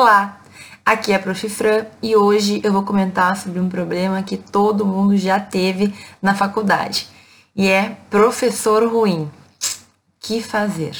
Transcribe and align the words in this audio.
Olá, 0.00 0.38
aqui 0.86 1.10
é 1.10 1.16
a 1.16 1.18
Prof. 1.18 1.48
Fran 1.48 1.84
e 2.00 2.14
hoje 2.14 2.60
eu 2.62 2.72
vou 2.72 2.84
comentar 2.84 3.36
sobre 3.36 3.58
um 3.58 3.68
problema 3.68 4.22
que 4.22 4.36
todo 4.36 4.86
mundo 4.86 5.16
já 5.16 5.40
teve 5.40 5.92
na 6.22 6.36
faculdade 6.36 7.08
e 7.56 7.66
é 7.66 7.96
professor 8.08 8.88
ruim. 8.88 9.28
Que 10.20 10.40
fazer? 10.40 10.96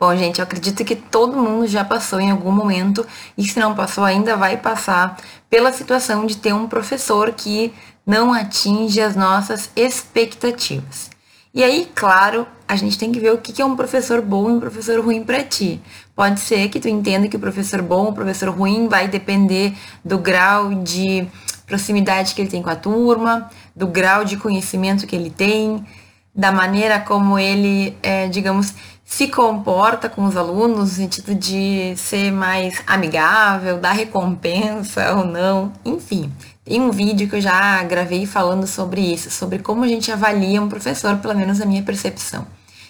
Bom, 0.00 0.16
gente, 0.16 0.38
eu 0.38 0.44
acredito 0.44 0.82
que 0.82 0.96
todo 0.96 1.36
mundo 1.36 1.66
já 1.66 1.84
passou 1.84 2.18
em 2.20 2.30
algum 2.30 2.52
momento, 2.52 3.06
e 3.36 3.44
se 3.44 3.60
não 3.60 3.74
passou 3.74 4.02
ainda 4.02 4.34
vai 4.34 4.56
passar, 4.56 5.18
pela 5.50 5.70
situação 5.70 6.24
de 6.24 6.38
ter 6.38 6.54
um 6.54 6.66
professor 6.66 7.32
que 7.32 7.70
não 8.06 8.32
atinge 8.32 8.98
as 8.98 9.14
nossas 9.14 9.70
expectativas. 9.76 11.12
E 11.54 11.62
aí, 11.62 11.88
claro, 11.94 12.48
a 12.66 12.74
gente 12.74 12.98
tem 12.98 13.12
que 13.12 13.20
ver 13.20 13.32
o 13.32 13.38
que 13.38 13.62
é 13.62 13.64
um 13.64 13.76
professor 13.76 14.20
bom 14.20 14.50
e 14.50 14.54
um 14.54 14.58
professor 14.58 14.98
ruim 14.98 15.22
para 15.22 15.44
ti. 15.44 15.80
Pode 16.12 16.40
ser 16.40 16.68
que 16.68 16.80
tu 16.80 16.88
entenda 16.88 17.28
que 17.28 17.36
o 17.36 17.38
professor 17.40 17.80
bom, 17.80 18.08
o 18.08 18.12
professor 18.12 18.48
ruim 18.48 18.88
vai 18.88 19.06
depender 19.06 19.72
do 20.04 20.18
grau 20.18 20.74
de 20.74 21.28
proximidade 21.64 22.34
que 22.34 22.42
ele 22.42 22.50
tem 22.50 22.60
com 22.60 22.70
a 22.70 22.74
turma, 22.74 23.48
do 23.74 23.86
grau 23.86 24.24
de 24.24 24.36
conhecimento 24.36 25.06
que 25.06 25.14
ele 25.14 25.30
tem, 25.30 25.86
da 26.34 26.50
maneira 26.50 26.98
como 26.98 27.38
ele, 27.38 27.96
é, 28.02 28.26
digamos, 28.26 28.74
se 29.04 29.28
comporta 29.28 30.08
com 30.08 30.24
os 30.24 30.36
alunos, 30.36 30.76
no 30.76 30.86
sentido 30.86 31.36
de 31.36 31.94
ser 31.96 32.32
mais 32.32 32.82
amigável, 32.84 33.78
dar 33.78 33.92
recompensa 33.92 35.14
ou 35.14 35.24
não, 35.24 35.72
enfim. 35.84 36.32
Tem 36.64 36.80
um 36.80 36.90
vídeo 36.90 37.28
que 37.28 37.36
eu 37.36 37.40
já 37.42 37.82
gravei 37.82 38.24
falando 38.24 38.66
sobre 38.66 39.00
isso, 39.02 39.30
sobre 39.30 39.58
como 39.58 39.84
a 39.84 39.88
gente 39.88 40.10
avalia 40.10 40.62
um 40.62 40.68
professor, 40.68 41.18
pelo 41.18 41.34
menos 41.34 41.60
a 41.60 41.66
minha 41.66 41.82
percepção. 41.82 42.46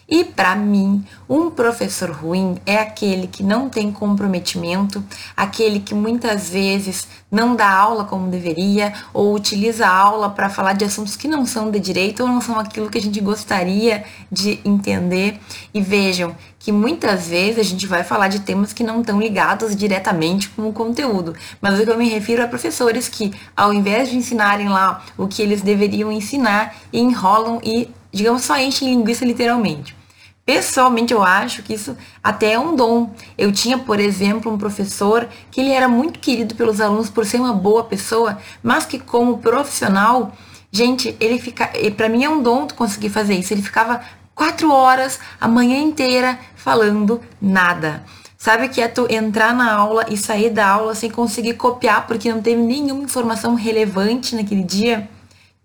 E 0.08 0.24
para 0.24 0.54
mim, 0.54 1.04
um 1.28 1.50
professor 1.50 2.10
ruim 2.10 2.58
é 2.66 2.78
aquele 2.78 3.26
que 3.26 3.42
não 3.42 3.68
tem 3.68 3.90
comprometimento, 3.90 5.02
aquele 5.36 5.80
que 5.80 5.94
muitas 5.94 6.50
vezes 6.50 7.08
não 7.30 7.56
dá 7.56 7.68
aula 7.68 8.04
como 8.04 8.30
deveria 8.30 8.92
ou 9.12 9.34
utiliza 9.34 9.86
a 9.86 9.96
aula 9.96 10.30
para 10.30 10.48
falar 10.48 10.74
de 10.74 10.84
assuntos 10.84 11.16
que 11.16 11.26
não 11.26 11.46
são 11.46 11.70
de 11.70 11.80
direito 11.80 12.22
ou 12.22 12.28
não 12.28 12.40
são 12.40 12.58
aquilo 12.58 12.90
que 12.90 12.98
a 12.98 13.02
gente 13.02 13.20
gostaria 13.20 14.04
de 14.30 14.60
entender. 14.64 15.40
E 15.72 15.80
vejam 15.80 16.36
que 16.58 16.70
muitas 16.70 17.28
vezes 17.28 17.58
a 17.58 17.62
gente 17.62 17.86
vai 17.86 18.04
falar 18.04 18.28
de 18.28 18.40
temas 18.40 18.72
que 18.72 18.82
não 18.82 19.00
estão 19.00 19.20
ligados 19.20 19.76
diretamente 19.76 20.48
com 20.50 20.68
o 20.68 20.72
conteúdo, 20.72 21.34
mas 21.60 21.78
o 21.78 21.84
que 21.84 21.90
eu 21.90 21.98
me 21.98 22.08
refiro 22.08 22.40
é 22.40 22.46
professores 22.46 23.06
que, 23.06 23.32
ao 23.54 23.72
invés 23.72 24.08
de 24.08 24.16
ensinarem 24.16 24.68
lá 24.68 25.04
o 25.18 25.28
que 25.28 25.42
eles 25.42 25.60
deveriam 25.60 26.10
ensinar, 26.10 26.74
enrolam 26.90 27.60
e 27.62 27.90
digamos, 28.14 28.42
só 28.44 28.56
enche 28.56 28.84
linguiça 28.84 29.24
literalmente. 29.24 29.94
Pessoalmente, 30.46 31.12
eu 31.12 31.22
acho 31.22 31.62
que 31.62 31.72
isso 31.72 31.96
até 32.22 32.52
é 32.52 32.58
um 32.58 32.76
dom. 32.76 33.14
Eu 33.36 33.50
tinha, 33.50 33.78
por 33.78 33.98
exemplo, 33.98 34.52
um 34.52 34.58
professor 34.58 35.26
que 35.50 35.60
ele 35.60 35.70
era 35.70 35.88
muito 35.88 36.18
querido 36.18 36.54
pelos 36.54 36.80
alunos 36.80 37.08
por 37.08 37.24
ser 37.24 37.38
uma 37.38 37.54
boa 37.54 37.84
pessoa, 37.84 38.38
mas 38.62 38.84
que 38.84 38.98
como 38.98 39.38
profissional, 39.38 40.32
gente, 40.70 41.16
ele 41.18 41.38
fica, 41.38 41.70
para 41.96 42.10
mim 42.10 42.24
é 42.24 42.28
um 42.28 42.42
dom 42.42 42.66
tu 42.66 42.74
conseguir 42.74 43.08
fazer 43.08 43.34
isso. 43.34 43.54
Ele 43.54 43.62
ficava 43.62 44.02
quatro 44.34 44.70
horas 44.70 45.18
a 45.40 45.48
manhã 45.48 45.78
inteira 45.78 46.38
falando 46.54 47.20
nada. 47.40 48.04
Sabe 48.36 48.68
que 48.68 48.82
é 48.82 48.88
tu 48.88 49.06
entrar 49.08 49.54
na 49.54 49.72
aula 49.72 50.04
e 50.10 50.18
sair 50.18 50.50
da 50.50 50.68
aula 50.68 50.94
sem 50.94 51.10
conseguir 51.10 51.54
copiar 51.54 52.06
porque 52.06 52.30
não 52.30 52.42
teve 52.42 52.60
nenhuma 52.60 53.02
informação 53.02 53.54
relevante 53.54 54.36
naquele 54.36 54.62
dia? 54.62 55.08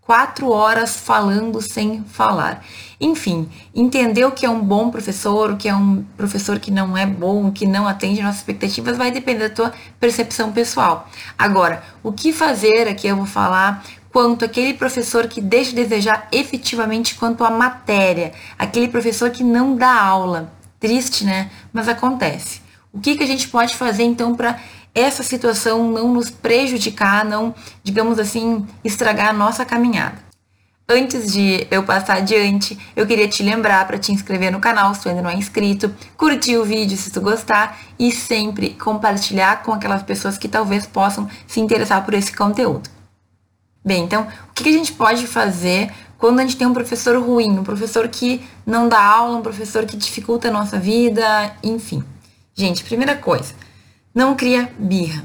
Quatro 0.10 0.50
horas 0.50 0.96
falando 0.96 1.62
sem 1.62 2.04
falar. 2.04 2.66
Enfim, 3.00 3.48
entender 3.76 4.26
o 4.26 4.32
que 4.32 4.44
é 4.44 4.50
um 4.50 4.60
bom 4.60 4.90
professor, 4.90 5.52
o 5.52 5.56
que 5.56 5.70
é 5.70 5.76
um 5.76 6.04
professor 6.18 6.58
que 6.58 6.72
não 6.72 6.98
é 6.98 7.06
bom, 7.06 7.52
que 7.52 7.68
não 7.68 7.88
atende 7.88 8.24
nossas 8.24 8.40
expectativas, 8.40 8.98
vai 8.98 9.12
depender 9.12 9.50
da 9.50 9.54
tua 9.54 9.74
percepção 10.00 10.52
pessoal. 10.52 11.08
Agora, 11.38 11.84
o 12.02 12.12
que 12.12 12.34
fazer 12.34 12.88
aqui 12.88 13.06
eu 13.06 13.18
vou 13.18 13.28
falar 13.28 13.86
quanto 14.12 14.44
aquele 14.44 14.74
professor 14.74 15.28
que 15.28 15.42
deixa 15.42 15.76
de 15.76 15.84
desejar 15.84 16.28
efetivamente 16.32 17.14
quanto 17.14 17.44
à 17.44 17.52
matéria, 17.52 18.32
aquele 18.58 18.88
professor 18.88 19.30
que 19.30 19.44
não 19.44 19.76
dá 19.76 19.94
aula. 19.94 20.52
Triste, 20.80 21.24
né? 21.24 21.52
Mas 21.72 21.88
acontece. 21.88 22.62
O 22.92 23.00
que, 23.00 23.16
que 23.16 23.24
a 23.24 23.28
gente 23.28 23.48
pode 23.48 23.76
fazer 23.76 24.02
então 24.02 24.34
para 24.34 24.60
essa 24.94 25.24
situação 25.24 25.92
não 25.92 26.14
nos 26.14 26.30
prejudicar, 26.30 27.24
não, 27.24 27.54
digamos 27.84 28.20
assim, 28.20 28.66
estragar 28.84 29.30
a 29.30 29.34
nossa 29.34 29.66
caminhada. 29.66 30.30
Antes 30.92 31.32
de 31.32 31.68
eu 31.70 31.84
passar 31.84 32.18
adiante, 32.18 32.76
eu 32.96 33.06
queria 33.06 33.28
te 33.28 33.44
lembrar 33.44 33.86
para 33.86 34.00
te 34.00 34.12
inscrever 34.12 34.52
no 34.52 34.60
canal 34.60 34.94
se 34.96 35.02
tu 35.02 35.10
ainda 35.10 35.22
não 35.22 35.30
é 35.30 35.36
inscrito, 35.36 35.94
curtir 36.18 36.58
o 36.58 36.66
vídeo 36.66 36.98
se 36.98 37.12
tu 37.12 37.22
gostar 37.22 37.80
e 38.00 38.12
sempre 38.12 38.72
compartilhar 38.72 39.62
com 39.62 39.72
aquelas 39.72 40.02
pessoas 40.02 40.36
que 40.36 40.48
talvez 40.48 40.88
possam 40.88 41.30
se 41.46 41.60
interessar 41.60 42.04
por 42.04 42.16
esse 42.16 42.36
conteúdo. 42.36 42.90
Bem, 43.86 44.04
então, 44.04 44.28
o 44.50 44.54
que 44.54 44.68
a 44.68 44.72
gente 44.72 44.92
pode 44.94 45.28
fazer 45.28 45.92
quando 46.18 46.40
a 46.40 46.42
gente 46.42 46.58
tem 46.58 46.68
um 46.68 46.74
professor 46.74 47.18
ruim, 47.22 47.60
um 47.60 47.64
professor 47.64 48.08
que 48.08 48.42
não 48.66 48.90
dá 48.90 49.02
aula, 49.02 49.38
um 49.38 49.42
professor 49.44 49.86
que 49.86 49.96
dificulta 49.96 50.50
a 50.50 50.52
nossa 50.52 50.78
vida, 50.78 51.56
enfim. 51.64 52.04
Gente, 52.54 52.84
primeira 52.84 53.16
coisa, 53.16 53.54
não 54.20 54.36
cria 54.36 54.70
birra, 54.78 55.24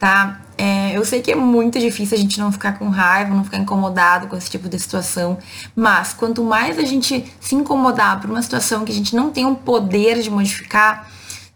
tá? 0.00 0.40
É, 0.58 0.98
eu 0.98 1.04
sei 1.04 1.22
que 1.22 1.30
é 1.30 1.36
muito 1.36 1.78
difícil 1.78 2.18
a 2.18 2.20
gente 2.20 2.40
não 2.40 2.50
ficar 2.50 2.76
com 2.76 2.88
raiva, 2.88 3.32
não 3.32 3.44
ficar 3.44 3.58
incomodado 3.58 4.26
com 4.26 4.36
esse 4.36 4.50
tipo 4.50 4.68
de 4.68 4.76
situação, 4.80 5.38
mas 5.76 6.12
quanto 6.12 6.42
mais 6.42 6.76
a 6.76 6.82
gente 6.82 7.24
se 7.40 7.54
incomodar 7.54 8.20
por 8.20 8.28
uma 8.28 8.42
situação 8.42 8.84
que 8.84 8.90
a 8.90 8.94
gente 8.94 9.14
não 9.14 9.30
tem 9.30 9.46
o 9.46 9.54
poder 9.54 10.20
de 10.20 10.28
modificar, 10.28 11.08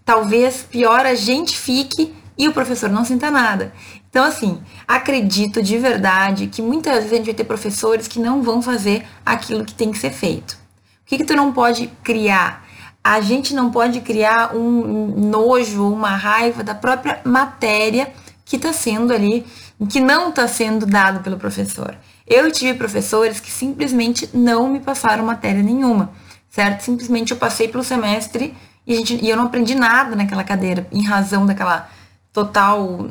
talvez 0.05 0.63
pior 0.63 1.05
a 1.05 1.17
gente 1.17 1.59
fique 1.59 2.15
e 2.39 2.47
o 2.47 2.53
professor 2.53 2.89
não 2.89 3.05
sinta 3.05 3.33
nada. 3.33 3.73
Então, 4.09 4.25
assim, 4.25 4.61
acredito 4.87 5.61
de 5.61 5.77
verdade 5.79 6.47
que 6.47 6.63
muitas 6.63 6.99
vezes 6.99 7.13
a 7.13 7.17
gente 7.17 7.27
vai 7.27 7.35
ter 7.35 7.45
professores 7.45 8.07
que 8.07 8.21
não 8.21 8.43
vão 8.43 8.63
fazer 8.63 9.05
aquilo 9.25 9.65
que 9.65 9.75
tem 9.75 9.91
que 9.91 9.99
ser 9.99 10.13
feito. 10.13 10.53
O 10.53 11.07
que, 11.07 11.19
que 11.19 11.25
tu 11.25 11.35
não 11.35 11.53
pode 11.53 11.89
criar? 12.05 12.66
A 13.07 13.21
gente 13.21 13.55
não 13.55 13.71
pode 13.71 14.01
criar 14.01 14.53
um 14.53 15.29
nojo, 15.31 15.89
uma 15.89 16.17
raiva 16.17 16.65
da 16.65 16.75
própria 16.75 17.21
matéria 17.25 18.13
que 18.45 18.57
está 18.57 18.73
sendo 18.73 19.13
ali, 19.13 19.47
que 19.89 20.01
não 20.01 20.31
está 20.31 20.49
sendo 20.49 20.85
dado 20.85 21.21
pelo 21.21 21.37
professor. 21.37 21.97
Eu 22.27 22.51
tive 22.51 22.77
professores 22.77 23.39
que 23.39 23.49
simplesmente 23.49 24.29
não 24.35 24.69
me 24.69 24.81
passaram 24.81 25.25
matéria 25.25 25.63
nenhuma, 25.63 26.11
certo? 26.51 26.81
Simplesmente 26.81 27.31
eu 27.31 27.37
passei 27.37 27.69
pelo 27.69 27.85
semestre 27.85 28.53
e, 28.85 28.97
gente, 28.97 29.25
e 29.25 29.31
eu 29.31 29.37
não 29.37 29.45
aprendi 29.45 29.77
nada 29.77 30.17
naquela 30.17 30.43
cadeira, 30.43 30.89
em 30.91 31.05
razão 31.05 31.47
daquela 31.47 31.89
total 32.37 33.09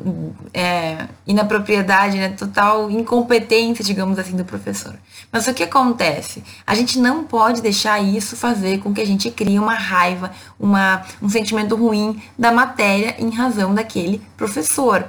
é, 0.54 1.08
inapropriedade, 1.26 2.16
né? 2.16 2.28
total 2.28 2.88
incompetência, 2.88 3.84
digamos 3.84 4.20
assim, 4.20 4.36
do 4.36 4.44
professor. 4.44 4.94
Mas 5.32 5.48
o 5.48 5.52
que 5.52 5.64
acontece? 5.64 6.44
A 6.64 6.76
gente 6.76 6.96
não 7.00 7.24
pode 7.24 7.60
deixar 7.60 8.00
isso 8.00 8.36
fazer 8.36 8.78
com 8.78 8.94
que 8.94 9.00
a 9.00 9.04
gente 9.04 9.28
crie 9.32 9.58
uma 9.58 9.74
raiva, 9.74 10.30
uma, 10.60 11.02
um 11.20 11.28
sentimento 11.28 11.74
ruim 11.74 12.22
da 12.38 12.52
matéria 12.52 13.16
em 13.18 13.28
razão 13.30 13.74
daquele 13.74 14.22
professor. 14.36 15.04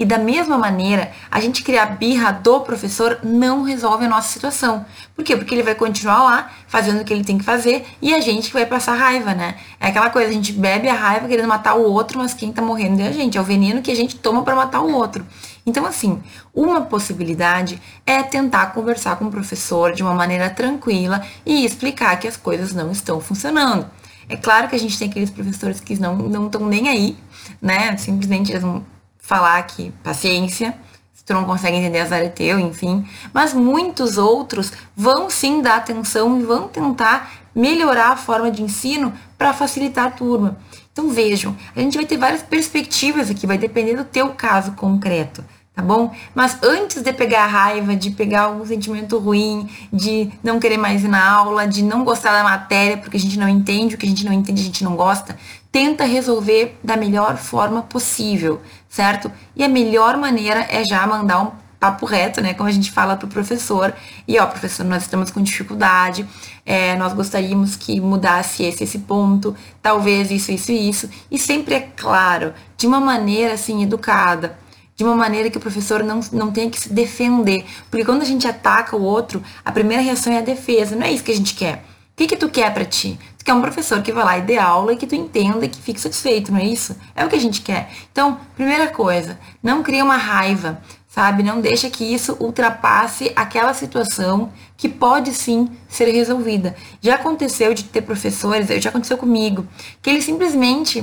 E 0.00 0.04
da 0.06 0.16
mesma 0.16 0.56
maneira, 0.56 1.12
a 1.30 1.38
gente 1.40 1.62
criar 1.62 1.84
birra 1.84 2.32
do 2.32 2.60
professor 2.60 3.18
não 3.22 3.62
resolve 3.62 4.06
a 4.06 4.08
nossa 4.08 4.32
situação. 4.32 4.86
Por 5.14 5.22
quê? 5.22 5.36
Porque 5.36 5.54
ele 5.54 5.62
vai 5.62 5.74
continuar 5.74 6.22
lá 6.22 6.50
fazendo 6.66 7.02
o 7.02 7.04
que 7.04 7.12
ele 7.12 7.22
tem 7.22 7.36
que 7.36 7.44
fazer 7.44 7.84
e 8.00 8.14
a 8.14 8.20
gente 8.20 8.50
vai 8.50 8.64
passar 8.64 8.94
raiva, 8.94 9.34
né? 9.34 9.56
É 9.78 9.88
aquela 9.88 10.08
coisa, 10.08 10.30
a 10.30 10.32
gente 10.32 10.54
bebe 10.54 10.88
a 10.88 10.94
raiva 10.94 11.28
querendo 11.28 11.46
matar 11.46 11.74
o 11.74 11.82
outro, 11.82 12.16
mas 12.16 12.32
quem 12.32 12.50
tá 12.50 12.62
morrendo 12.62 13.02
é 13.02 13.08
a 13.08 13.12
gente, 13.12 13.36
é 13.36 13.40
o 13.42 13.44
veneno 13.44 13.82
que 13.82 13.90
a 13.90 13.94
gente 13.94 14.16
toma 14.16 14.42
para 14.42 14.56
matar 14.56 14.80
o 14.80 14.90
outro. 14.90 15.26
Então, 15.66 15.84
assim, 15.84 16.18
uma 16.54 16.80
possibilidade 16.80 17.78
é 18.06 18.22
tentar 18.22 18.72
conversar 18.72 19.16
com 19.16 19.26
o 19.26 19.30
professor 19.30 19.92
de 19.92 20.02
uma 20.02 20.14
maneira 20.14 20.48
tranquila 20.48 21.20
e 21.44 21.62
explicar 21.62 22.18
que 22.18 22.26
as 22.26 22.38
coisas 22.38 22.72
não 22.72 22.90
estão 22.90 23.20
funcionando. 23.20 23.86
É 24.30 24.36
claro 24.36 24.66
que 24.66 24.76
a 24.76 24.78
gente 24.78 24.98
tem 24.98 25.10
aqueles 25.10 25.28
professores 25.28 25.78
que 25.78 26.00
não 26.00 26.46
estão 26.46 26.66
nem 26.66 26.88
aí, 26.88 27.18
né? 27.60 27.94
Simplesmente 27.98 28.50
eles 28.50 28.62
não 28.62 28.82
falar 29.30 29.62
que 29.62 29.92
paciência, 30.02 30.76
se 31.14 31.24
tu 31.24 31.32
não 31.32 31.44
consegue 31.44 31.76
entender 31.76 32.00
azar 32.00 32.18
é 32.18 32.28
teu, 32.28 32.58
enfim. 32.58 33.06
Mas 33.32 33.54
muitos 33.54 34.18
outros 34.18 34.72
vão 34.96 35.30
sim 35.30 35.62
dar 35.62 35.76
atenção 35.76 36.40
e 36.40 36.42
vão 36.42 36.66
tentar 36.66 37.30
melhorar 37.54 38.08
a 38.08 38.16
forma 38.16 38.50
de 38.50 38.60
ensino 38.60 39.12
para 39.38 39.52
facilitar 39.52 40.06
a 40.06 40.10
turma. 40.10 40.58
Então 40.92 41.10
vejam, 41.10 41.56
a 41.76 41.78
gente 41.78 41.96
vai 41.96 42.04
ter 42.04 42.16
várias 42.16 42.42
perspectivas 42.42 43.30
aqui, 43.30 43.46
vai 43.46 43.56
depender 43.56 43.94
do 43.94 44.02
teu 44.02 44.30
caso 44.30 44.72
concreto 44.72 45.44
tá 45.80 45.82
bom? 45.82 46.12
Mas 46.34 46.58
antes 46.62 47.02
de 47.02 47.12
pegar 47.12 47.44
a 47.44 47.46
raiva, 47.46 47.96
de 47.96 48.10
pegar 48.10 48.42
algum 48.42 48.66
sentimento 48.66 49.18
ruim, 49.18 49.68
de 49.92 50.30
não 50.42 50.60
querer 50.60 50.76
mais 50.76 51.02
ir 51.02 51.08
na 51.08 51.30
aula, 51.30 51.66
de 51.66 51.82
não 51.82 52.04
gostar 52.04 52.32
da 52.32 52.44
matéria 52.44 52.98
porque 52.98 53.16
a 53.16 53.20
gente 53.20 53.38
não 53.38 53.48
entende, 53.48 53.94
o 53.94 53.98
que 53.98 54.04
a 54.04 54.08
gente 54.08 54.24
não 54.24 54.32
entende 54.32 54.60
a 54.60 54.64
gente 54.64 54.84
não 54.84 54.94
gosta, 54.94 55.38
tenta 55.72 56.04
resolver 56.04 56.78
da 56.84 56.96
melhor 56.96 57.36
forma 57.36 57.82
possível, 57.82 58.60
certo? 58.90 59.32
E 59.56 59.64
a 59.64 59.68
melhor 59.68 60.18
maneira 60.18 60.66
é 60.68 60.84
já 60.84 61.06
mandar 61.06 61.42
um 61.42 61.52
papo 61.78 62.04
reto, 62.04 62.42
né? 62.42 62.52
Como 62.52 62.68
a 62.68 62.72
gente 62.72 62.90
fala 62.90 63.16
pro 63.16 63.26
professor. 63.28 63.94
E 64.28 64.38
ó, 64.38 64.46
professor, 64.46 64.84
nós 64.84 65.04
estamos 65.04 65.30
com 65.30 65.40
dificuldade. 65.40 66.26
é, 66.66 66.94
nós 66.96 67.14
gostaríamos 67.14 67.76
que 67.76 67.98
mudasse 68.00 68.64
esse, 68.64 68.84
esse 68.84 68.98
ponto, 68.98 69.56
talvez 69.80 70.30
isso, 70.30 70.52
isso 70.52 70.72
e 70.72 70.88
isso. 70.90 71.08
E 71.30 71.38
sempre 71.38 71.74
é 71.74 71.80
claro, 71.80 72.52
de 72.76 72.86
uma 72.86 73.00
maneira 73.00 73.54
assim, 73.54 73.82
educada 73.82 74.58
de 75.00 75.04
uma 75.04 75.16
maneira 75.16 75.48
que 75.48 75.56
o 75.56 75.60
professor 75.60 76.04
não, 76.04 76.20
não 76.30 76.52
tenha 76.52 76.68
que 76.68 76.78
se 76.78 76.92
defender. 76.92 77.64
Porque 77.90 78.04
quando 78.04 78.20
a 78.20 78.24
gente 78.26 78.46
ataca 78.46 78.94
o 78.94 79.02
outro, 79.02 79.42
a 79.64 79.72
primeira 79.72 80.02
reação 80.02 80.30
é 80.30 80.38
a 80.38 80.42
defesa. 80.42 80.94
Não 80.94 81.06
é 81.06 81.10
isso 81.10 81.24
que 81.24 81.32
a 81.32 81.34
gente 81.34 81.54
quer. 81.54 81.82
Que, 82.20 82.26
que 82.26 82.36
tu 82.36 82.50
quer 82.50 82.70
para 82.74 82.84
ti? 82.84 83.18
Tu 83.38 83.46
quer 83.46 83.54
um 83.54 83.62
professor 83.62 84.02
que 84.02 84.12
vá 84.12 84.22
lá 84.22 84.36
e 84.36 84.42
dê 84.42 84.58
aula 84.58 84.92
e 84.92 84.96
que 84.98 85.06
tu 85.06 85.14
entenda 85.14 85.64
e 85.64 85.70
que 85.70 85.80
fique 85.80 85.98
satisfeito, 85.98 86.52
não 86.52 86.60
é 86.60 86.64
isso? 86.64 86.94
É 87.16 87.24
o 87.24 87.30
que 87.30 87.34
a 87.34 87.40
gente 87.40 87.62
quer. 87.62 87.90
Então, 88.12 88.38
primeira 88.54 88.88
coisa, 88.88 89.40
não 89.62 89.82
cria 89.82 90.04
uma 90.04 90.18
raiva, 90.18 90.82
sabe? 91.08 91.42
Não 91.42 91.62
deixa 91.62 91.88
que 91.88 92.04
isso 92.04 92.36
ultrapasse 92.38 93.32
aquela 93.34 93.72
situação 93.72 94.52
que 94.76 94.86
pode 94.86 95.32
sim 95.32 95.70
ser 95.88 96.10
resolvida. 96.12 96.76
Já 97.00 97.14
aconteceu 97.14 97.72
de 97.72 97.84
ter 97.84 98.02
professores, 98.02 98.68
já 98.82 98.90
aconteceu 98.90 99.16
comigo, 99.16 99.66
que 100.02 100.10
eles 100.10 100.24
simplesmente 100.24 101.02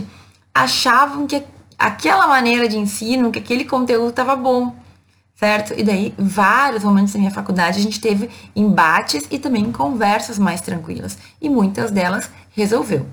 achavam 0.54 1.26
que 1.26 1.44
aquela 1.80 2.28
maneira 2.28 2.70
de 2.70 2.78
ensino, 2.78 3.32
que 3.32 3.40
aquele 3.40 3.66
conteúdo 3.66 4.10
estava 4.10 4.36
bom, 4.36 4.76
certo? 5.38 5.74
E 5.78 5.84
daí, 5.84 6.14
vários 6.18 6.84
momentos 6.84 7.14
da 7.14 7.20
minha 7.20 7.32
faculdade, 7.32 7.80
a 7.80 7.82
gente 7.82 8.02
teve 8.02 8.30
embates 8.56 9.26
e 9.30 9.38
também 9.38 9.72
conversas 9.72 10.40
mais 10.40 10.62
tranquilas. 10.62 11.18
E 11.40 11.48
muitas 11.48 11.92
delas 11.92 12.30
resolveu. 12.52 13.06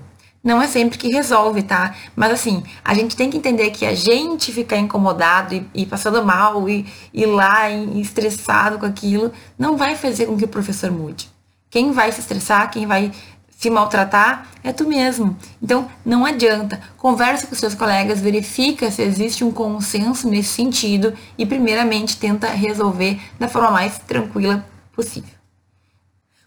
Não 0.43 0.61
é 0.61 0.67
sempre 0.67 0.97
que 0.97 1.07
resolve, 1.09 1.63
tá? 1.63 1.95
Mas 2.15 2.31
assim, 2.31 2.63
a 2.83 2.93
gente 2.93 3.15
tem 3.15 3.29
que 3.29 3.37
entender 3.37 3.71
que 3.71 3.85
a 3.85 3.95
gente 3.95 4.51
ficar 4.51 4.77
incomodado 4.77 5.55
e, 5.55 5.67
e 5.73 5.85
passando 5.85 6.23
mal 6.23 6.67
e 6.69 6.85
ir 7.13 7.25
lá 7.25 7.69
e, 7.69 8.01
estressado 8.01 8.77
com 8.77 8.85
aquilo, 8.85 9.31
não 9.57 9.77
vai 9.77 9.95
fazer 9.95 10.25
com 10.25 10.37
que 10.37 10.45
o 10.45 10.47
professor 10.47 10.91
mude. 10.91 11.29
Quem 11.69 11.91
vai 11.91 12.11
se 12.11 12.21
estressar, 12.21 12.71
quem 12.71 12.85
vai 12.85 13.11
se 13.57 13.69
maltratar 13.69 14.47
é 14.63 14.73
tu 14.73 14.87
mesmo. 14.87 15.37
Então, 15.61 15.89
não 16.05 16.25
adianta. 16.25 16.79
Conversa 16.97 17.47
com 17.47 17.55
seus 17.55 17.73
colegas, 17.73 18.19
verifica 18.19 18.91
se 18.91 19.01
existe 19.01 19.43
um 19.43 19.51
consenso 19.51 20.29
nesse 20.29 20.49
sentido 20.49 21.13
e, 21.37 21.45
primeiramente, 21.45 22.17
tenta 22.17 22.47
resolver 22.47 23.19
da 23.39 23.47
forma 23.47 23.71
mais 23.71 23.97
tranquila 23.99 24.65
possível. 24.93 25.35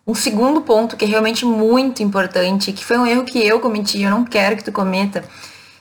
Um 0.07 0.15
segundo 0.15 0.63
ponto 0.63 0.97
que 0.97 1.05
é 1.05 1.09
realmente 1.09 1.45
muito 1.45 2.03
importante, 2.03 2.73
que 2.73 2.85
foi 2.85 2.97
um 2.97 3.07
erro 3.07 3.25
que 3.25 3.39
eu 3.39 3.61
cometi, 3.61 4.01
eu 4.01 4.11
não 4.11 4.25
quero 4.25 4.57
que 4.57 4.65
tu 4.65 4.73
cometa, 4.73 5.23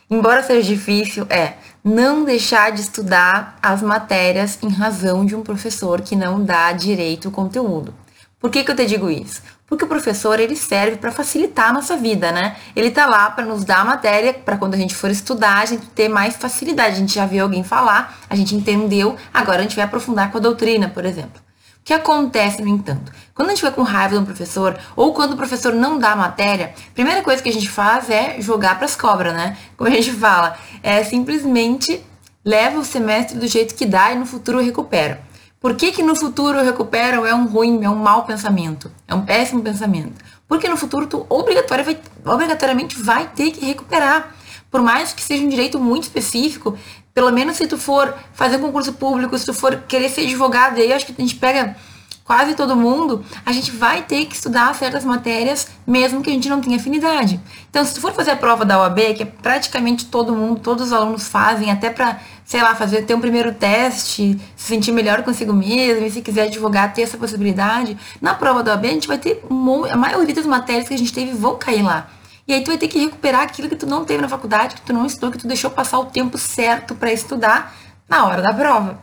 embora 0.09 0.43
seja 0.43 0.67
difícil, 0.67 1.25
é 1.29 1.53
não 1.83 2.25
deixar 2.25 2.73
de 2.73 2.81
estudar 2.81 3.57
as 3.61 3.81
matérias 3.81 4.59
em 4.61 4.67
razão 4.67 5.25
de 5.25 5.33
um 5.33 5.41
professor 5.41 6.01
que 6.01 6.15
não 6.15 6.43
dá 6.43 6.73
direito 6.73 7.29
ao 7.29 7.33
conteúdo. 7.33 7.93
Por 8.37 8.51
que, 8.51 8.63
que 8.63 8.71
eu 8.71 8.75
te 8.75 8.85
digo 8.85 9.09
isso? 9.09 9.41
Porque 9.67 9.83
o 9.83 9.87
professor 9.87 10.39
ele 10.39 10.55
serve 10.55 10.95
para 10.95 11.11
facilitar 11.11 11.69
a 11.69 11.73
nossa 11.73 11.97
vida, 11.97 12.31
né? 12.31 12.55
Ele 12.73 12.89
tá 12.89 13.05
lá 13.05 13.29
para 13.29 13.45
nos 13.45 13.65
dar 13.65 13.79
a 13.79 13.85
matéria, 13.85 14.33
para 14.33 14.55
quando 14.55 14.75
a 14.75 14.77
gente 14.77 14.95
for 14.95 15.11
estudar, 15.11 15.57
a 15.57 15.65
gente 15.65 15.85
ter 15.87 16.07
mais 16.07 16.37
facilidade. 16.37 16.95
A 16.95 16.99
gente 16.99 17.13
já 17.13 17.25
viu 17.25 17.43
alguém 17.43 17.65
falar, 17.65 18.17
a 18.29 18.35
gente 18.35 18.55
entendeu, 18.55 19.17
agora 19.33 19.59
a 19.59 19.63
gente 19.63 19.75
vai 19.75 19.83
aprofundar 19.83 20.31
com 20.31 20.37
a 20.37 20.41
doutrina, 20.41 20.87
por 20.87 21.05
exemplo. 21.05 21.41
O 21.81 21.83
que 21.83 21.93
acontece, 21.93 22.61
no 22.61 22.69
entanto? 22.69 23.11
Quando 23.33 23.49
a 23.49 23.51
gente 23.51 23.59
fica 23.59 23.73
com 23.73 23.81
raiva 23.81 24.15
de 24.15 24.21
um 24.21 24.25
professor, 24.25 24.77
ou 24.95 25.13
quando 25.13 25.33
o 25.33 25.37
professor 25.37 25.73
não 25.73 25.99
dá 25.99 26.11
a 26.11 26.15
matéria, 26.15 26.73
a 26.89 26.93
primeira 26.93 27.21
coisa 27.21 27.43
que 27.43 27.49
a 27.49 27.53
gente 27.53 27.69
faz 27.69 28.09
é 28.09 28.41
jogar 28.41 28.75
para 28.75 28.85
as 28.85 28.95
cobras, 28.95 29.33
né? 29.33 29.57
Como 29.75 29.89
a 29.89 29.93
gente 29.93 30.11
fala, 30.13 30.57
é 30.81 31.03
simplesmente 31.03 32.01
leva 32.43 32.79
o 32.79 32.85
semestre 32.85 33.37
do 33.37 33.45
jeito 33.47 33.75
que 33.75 33.85
dá 33.85 34.13
e 34.13 34.15
no 34.17 34.25
futuro 34.25 34.61
recupera. 34.61 35.26
Por 35.67 35.75
que, 35.75 35.91
que 35.91 36.01
no 36.01 36.15
futuro 36.15 36.63
recuperam 36.63 37.25
é 37.25 37.35
um 37.35 37.45
ruim, 37.45 37.83
é 37.83 37.89
um 37.89 37.95
mau 37.97 38.23
pensamento, 38.23 38.89
é 39.05 39.13
um 39.13 39.25
péssimo 39.25 39.61
pensamento? 39.61 40.13
Porque 40.47 40.65
no 40.69 40.77
futuro 40.77 41.05
tu 41.07 41.25
obrigatoriamente 41.27 42.01
vai, 42.23 42.33
obrigatoriamente 42.35 42.97
vai 42.97 43.27
ter 43.27 43.51
que 43.51 43.65
recuperar. 43.65 44.33
Por 44.71 44.81
mais 44.81 45.11
que 45.11 45.21
seja 45.21 45.43
um 45.43 45.49
direito 45.49 45.77
muito 45.77 46.03
específico, 46.03 46.77
pelo 47.13 47.33
menos 47.33 47.57
se 47.57 47.67
tu 47.67 47.77
for 47.77 48.15
fazer 48.31 48.59
concurso 48.59 48.93
público, 48.93 49.37
se 49.37 49.45
tu 49.45 49.53
for 49.53 49.75
querer 49.89 50.07
ser 50.07 50.21
advogado, 50.21 50.77
aí 50.77 50.93
acho 50.93 51.05
que 51.05 51.11
a 51.11 51.21
gente 51.21 51.35
pega 51.35 51.75
quase 52.23 52.55
todo 52.55 52.73
mundo, 52.73 53.25
a 53.45 53.51
gente 53.51 53.71
vai 53.71 54.03
ter 54.03 54.25
que 54.25 54.35
estudar 54.35 54.73
certas 54.73 55.03
matérias, 55.03 55.67
mesmo 55.85 56.21
que 56.21 56.29
a 56.29 56.33
gente 56.33 56.47
não 56.47 56.61
tenha 56.61 56.77
afinidade. 56.77 57.41
Então, 57.69 57.83
se 57.83 57.93
tu 57.93 57.99
for 57.99 58.13
fazer 58.13 58.31
a 58.31 58.35
prova 58.37 58.63
da 58.63 58.79
OAB, 58.79 59.15
que 59.15 59.23
é 59.23 59.25
praticamente 59.25 60.05
todo 60.05 60.33
mundo, 60.33 60.61
todos 60.61 60.87
os 60.87 60.93
alunos 60.93 61.27
fazem, 61.27 61.71
até 61.71 61.89
para, 61.89 62.19
sei 62.47 62.63
lá, 62.63 62.73
fazer 62.73 63.01
ter 63.01 63.13
um 63.13 63.19
primeiro 63.19 63.53
teste, 63.53 64.39
se 64.55 64.67
sentir 64.67 64.93
melhor 64.93 65.21
consigo 65.21 65.51
mesmo, 65.51 66.05
e 66.05 66.09
se 66.09 66.21
quiser 66.21 66.43
advogar, 66.43 66.93
ter 66.93 67.01
essa 67.01 67.17
possibilidade, 67.17 67.97
na 68.21 68.33
prova 68.33 68.63
da 68.63 68.71
OAB 68.71 68.85
a 68.85 68.89
gente 68.89 69.05
vai 69.05 69.17
ter, 69.17 69.43
a 69.91 69.97
maioria 69.97 70.33
das 70.33 70.45
matérias 70.45 70.87
que 70.87 70.93
a 70.93 70.97
gente 70.97 71.11
teve 71.11 71.33
vão 71.33 71.57
cair 71.57 71.83
lá. 71.83 72.09
E 72.47 72.53
aí 72.53 72.63
tu 72.63 72.67
vai 72.67 72.77
ter 72.77 72.87
que 72.87 72.97
recuperar 72.99 73.41
aquilo 73.41 73.67
que 73.67 73.75
tu 73.75 73.85
não 73.85 74.05
teve 74.05 74.21
na 74.21 74.29
faculdade, 74.29 74.75
que 74.75 74.81
tu 74.81 74.93
não 74.93 75.05
estudou, 75.05 75.29
que 75.29 75.37
tu 75.37 75.45
deixou 75.45 75.69
passar 75.69 75.99
o 75.99 76.05
tempo 76.05 76.37
certo 76.37 76.95
para 76.95 77.11
estudar 77.11 77.75
na 78.07 78.25
hora 78.25 78.41
da 78.41 78.53
prova. 78.53 78.97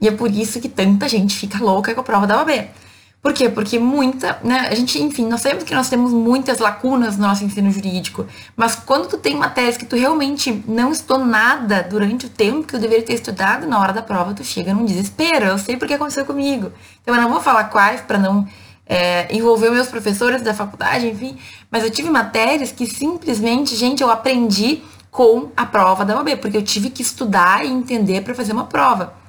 E 0.00 0.08
é 0.08 0.10
por 0.10 0.30
isso 0.30 0.58
que 0.58 0.68
tanta 0.68 1.06
gente 1.06 1.36
fica 1.36 1.62
louca 1.62 1.94
com 1.94 2.00
a 2.00 2.04
prova 2.04 2.26
da 2.26 2.38
OAB. 2.38 2.66
Por 3.26 3.32
quê? 3.32 3.48
Porque 3.48 3.76
muita, 3.76 4.38
né, 4.44 4.68
a 4.70 4.74
gente, 4.76 5.02
enfim, 5.02 5.26
nós 5.26 5.40
sabemos 5.40 5.64
que 5.64 5.74
nós 5.74 5.88
temos 5.88 6.12
muitas 6.12 6.60
lacunas 6.60 7.16
no 7.16 7.26
nosso 7.26 7.42
ensino 7.42 7.72
jurídico, 7.72 8.24
mas 8.54 8.76
quando 8.76 9.08
tu 9.08 9.18
tem 9.18 9.34
matérias 9.34 9.76
que 9.76 9.84
tu 9.84 9.96
realmente 9.96 10.62
não 10.68 10.92
estudou 10.92 11.26
nada 11.26 11.82
durante 11.82 12.26
o 12.26 12.28
tempo 12.28 12.62
que 12.62 12.74
tu 12.74 12.78
deveria 12.78 13.04
ter 13.04 13.14
estudado, 13.14 13.66
na 13.66 13.80
hora 13.80 13.92
da 13.92 14.00
prova 14.00 14.32
tu 14.32 14.44
chega 14.44 14.72
num 14.72 14.84
desespero. 14.84 15.44
Eu 15.44 15.58
sei 15.58 15.76
porque 15.76 15.94
aconteceu 15.94 16.24
comigo. 16.24 16.70
Então 17.02 17.16
eu 17.16 17.20
não 17.20 17.28
vou 17.28 17.40
falar 17.40 17.64
quais 17.64 18.00
para 18.00 18.16
não 18.16 18.46
é, 18.86 19.26
envolver 19.34 19.70
meus 19.70 19.88
professores 19.88 20.40
da 20.40 20.54
faculdade, 20.54 21.08
enfim, 21.08 21.36
mas 21.68 21.82
eu 21.82 21.90
tive 21.90 22.08
matérias 22.08 22.70
que 22.70 22.86
simplesmente, 22.86 23.74
gente, 23.74 24.04
eu 24.04 24.08
aprendi 24.08 24.84
com 25.10 25.50
a 25.56 25.66
prova 25.66 26.04
da 26.04 26.14
OAB, 26.14 26.36
porque 26.36 26.56
eu 26.56 26.62
tive 26.62 26.90
que 26.90 27.02
estudar 27.02 27.64
e 27.64 27.72
entender 27.72 28.20
para 28.20 28.36
fazer 28.36 28.52
uma 28.52 28.66
prova. 28.66 29.25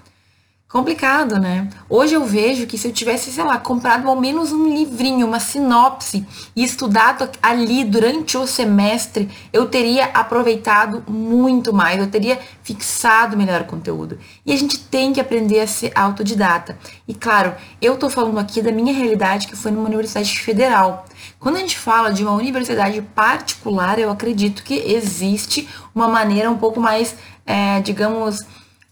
Complicado, 0.70 1.40
né? 1.40 1.70
Hoje 1.90 2.14
eu 2.14 2.26
vejo 2.26 2.68
que 2.68 2.78
se 2.78 2.90
eu 2.90 2.92
tivesse, 2.92 3.32
sei 3.32 3.42
lá, 3.42 3.58
comprado 3.58 4.10
ao 4.10 4.20
menos 4.20 4.52
um 4.52 4.68
livrinho, 4.68 5.26
uma 5.26 5.40
sinopse 5.40 6.28
e 6.54 6.62
estudado 6.62 7.30
ali 7.42 7.86
durante 7.86 8.38
o 8.38 8.46
semestre, 8.46 9.30
eu 9.54 9.68
teria 9.68 10.08
aproveitado 10.08 11.06
muito 11.08 11.74
mais, 11.74 12.02
eu 12.02 12.08
teria 12.08 12.38
fixado 12.64 13.38
melhor 13.38 13.62
o 13.62 13.66
conteúdo. 13.66 14.20
E 14.46 14.52
a 14.52 14.58
gente 14.58 14.78
tem 14.78 15.14
que 15.14 15.22
aprender 15.22 15.62
a 15.62 15.68
ser 15.68 15.94
autodidata. 15.96 16.78
E 17.08 17.14
claro, 17.14 17.56
eu 17.82 17.96
tô 17.96 18.10
falando 18.10 18.38
aqui 18.38 18.62
da 18.62 18.72
minha 18.72 18.94
realidade 18.94 19.48
que 19.48 19.56
foi 19.56 19.72
numa 19.72 19.88
universidade 19.88 20.38
federal. 20.38 21.06
Quando 21.40 21.56
a 21.56 21.60
gente 21.60 21.78
fala 21.78 22.12
de 22.12 22.24
uma 22.24 22.34
universidade 22.34 23.02
particular, 23.16 24.00
eu 24.00 24.12
acredito 24.12 24.64
que 24.64 24.74
existe 24.74 25.66
uma 25.96 26.10
maneira 26.10 26.52
um 26.52 26.58
pouco 26.58 26.82
mais, 26.82 27.16
é, 27.46 27.80
digamos, 27.80 28.42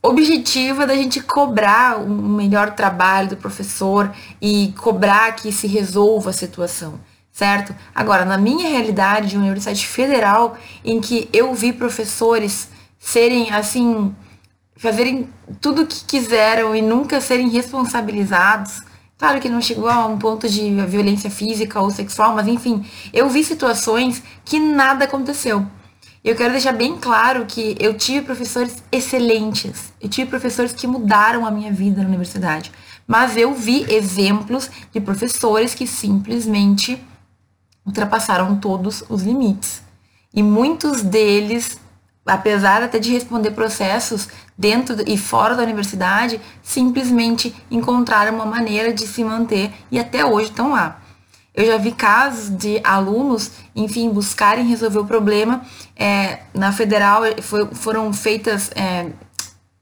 objetiva 0.07 0.85
da 0.85 0.95
gente 0.95 1.21
cobrar 1.21 1.99
um 1.99 2.35
melhor 2.35 2.75
trabalho 2.75 3.29
do 3.29 3.37
professor 3.37 4.13
e 4.41 4.73
cobrar 4.77 5.35
que 5.35 5.51
se 5.51 5.67
resolva 5.67 6.29
a 6.29 6.33
situação, 6.33 6.99
certo? 7.31 7.75
Agora, 7.93 8.23
na 8.23 8.37
minha 8.37 8.69
realidade 8.69 9.29
de 9.29 9.37
universidade 9.37 9.85
federal, 9.85 10.57
em 10.83 11.01
que 11.01 11.27
eu 11.33 11.53
vi 11.53 11.73
professores 11.73 12.69
serem 12.99 13.51
assim, 13.51 14.15
fazerem 14.77 15.29
tudo 15.59 15.81
o 15.81 15.87
que 15.87 16.03
quiseram 16.05 16.75
e 16.75 16.81
nunca 16.81 17.19
serem 17.19 17.49
responsabilizados, 17.49 18.81
Claro 19.17 19.39
que 19.39 19.47
não 19.47 19.61
chegou 19.61 19.87
a 19.87 20.05
um 20.05 20.19
ponto 20.19 20.47
de 20.47 20.69
violência 20.87 21.29
física 21.29 21.79
ou 21.79 21.89
sexual, 21.89 22.35
mas 22.35 22.49
enfim, 22.49 22.85
eu 23.13 23.29
vi 23.29 23.45
situações 23.45 24.21
que 24.43 24.59
nada 24.59 25.05
aconteceu. 25.05 25.65
Eu 26.25 26.35
quero 26.35 26.53
deixar 26.53 26.71
bem 26.71 26.97
claro 26.97 27.45
que 27.45 27.75
eu 27.79 27.95
tive 27.95 28.25
professores 28.25 28.81
excelentes. 28.91 29.93
Eu 30.01 30.09
tive 30.09 30.27
professores 30.27 30.73
que 30.73 30.87
mudaram 30.87 31.45
a 31.45 31.51
minha 31.51 31.71
vida 31.71 32.01
na 32.01 32.07
universidade. 32.07 32.71
Mas 33.05 33.37
eu 33.37 33.53
vi 33.53 33.85
exemplos 33.93 34.67
de 34.91 34.99
professores 34.99 35.75
que 35.75 35.85
simplesmente 35.85 36.99
ultrapassaram 37.85 38.55
todos 38.55 39.03
os 39.07 39.21
limites. 39.21 39.83
E 40.33 40.41
muitos 40.41 41.03
deles, 41.03 41.79
apesar 42.25 42.81
até 42.81 42.97
de 42.97 43.11
responder 43.11 43.51
processos 43.51 44.27
dentro 44.57 44.95
e 45.07 45.19
fora 45.19 45.53
da 45.53 45.61
universidade, 45.61 46.41
simplesmente 46.63 47.55
encontraram 47.69 48.33
uma 48.33 48.47
maneira 48.47 48.91
de 48.91 49.05
se 49.05 49.23
manter 49.23 49.71
e 49.91 49.99
até 49.99 50.25
hoje 50.25 50.49
estão 50.49 50.71
lá. 50.71 51.04
Eu 51.55 51.65
já 51.65 51.77
vi 51.77 51.93
casos 51.93 52.49
de 52.49 52.81
alunos, 52.83 53.51
enfim, 53.73 54.09
buscarem 54.09 54.65
resolver 54.65 54.99
o 54.99 55.05
problema. 55.05 55.61
É, 55.95 56.39
na 56.53 56.73
federal 56.73 57.21
foi, 57.41 57.65
foram 57.67 58.11
feitas 58.11 58.69
é, 58.75 59.07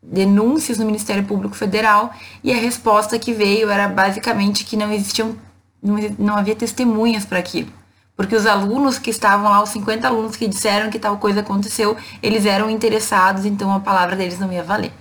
denúncias 0.02 0.78
no 0.78 0.86
Ministério 0.86 1.24
Público 1.24 1.56
Federal 1.56 2.14
e 2.44 2.54
a 2.54 2.58
resposta 2.58 3.18
que 3.18 3.34
veio 3.34 3.72
era 3.72 3.88
basicamente 3.88 4.64
que 4.64 4.78
não 4.78 4.94
existiam, 4.94 5.36
não, 5.82 5.96
não 6.20 6.38
havia 6.38 6.56
testemunhas 6.56 7.26
para 7.26 7.40
aquilo. 7.40 7.72
Porque 8.16 8.36
os 8.36 8.46
alunos 8.46 9.00
que 9.00 9.10
estavam 9.10 9.50
lá, 9.50 9.64
os 9.64 9.70
50 9.70 10.08
alunos 10.08 10.36
que 10.36 10.48
disseram 10.48 10.92
que 10.92 11.00
tal 11.00 11.18
coisa 11.18 11.40
aconteceu, 11.40 11.98
eles 12.22 12.46
eram 12.46 12.70
interessados, 12.70 13.46
então 13.46 13.74
a 13.74 13.80
palavra 13.80 14.16
deles 14.16 14.38
não 14.38 14.54
ia 14.54 14.62
valer. 14.62 14.92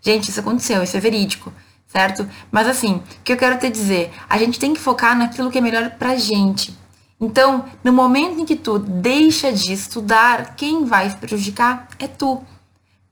Gente, 0.00 0.30
isso 0.30 0.38
aconteceu, 0.38 0.80
isso 0.80 0.96
é 0.96 1.00
verídico 1.00 1.52
certo? 1.90 2.28
Mas 2.50 2.68
assim, 2.68 2.94
o 2.96 3.02
que 3.24 3.32
eu 3.32 3.36
quero 3.36 3.58
te 3.58 3.68
dizer, 3.68 4.12
a 4.28 4.38
gente 4.38 4.58
tem 4.58 4.72
que 4.72 4.80
focar 4.80 5.16
naquilo 5.16 5.50
que 5.50 5.58
é 5.58 5.60
melhor 5.60 5.90
pra 5.90 6.16
gente. 6.16 6.78
Então, 7.20 7.64
no 7.84 7.92
momento 7.92 8.40
em 8.40 8.46
que 8.46 8.56
tu 8.56 8.78
deixa 8.78 9.52
de 9.52 9.72
estudar, 9.72 10.54
quem 10.54 10.84
vai 10.84 11.10
se 11.10 11.16
prejudicar 11.16 11.88
é 11.98 12.06
tu. 12.06 12.42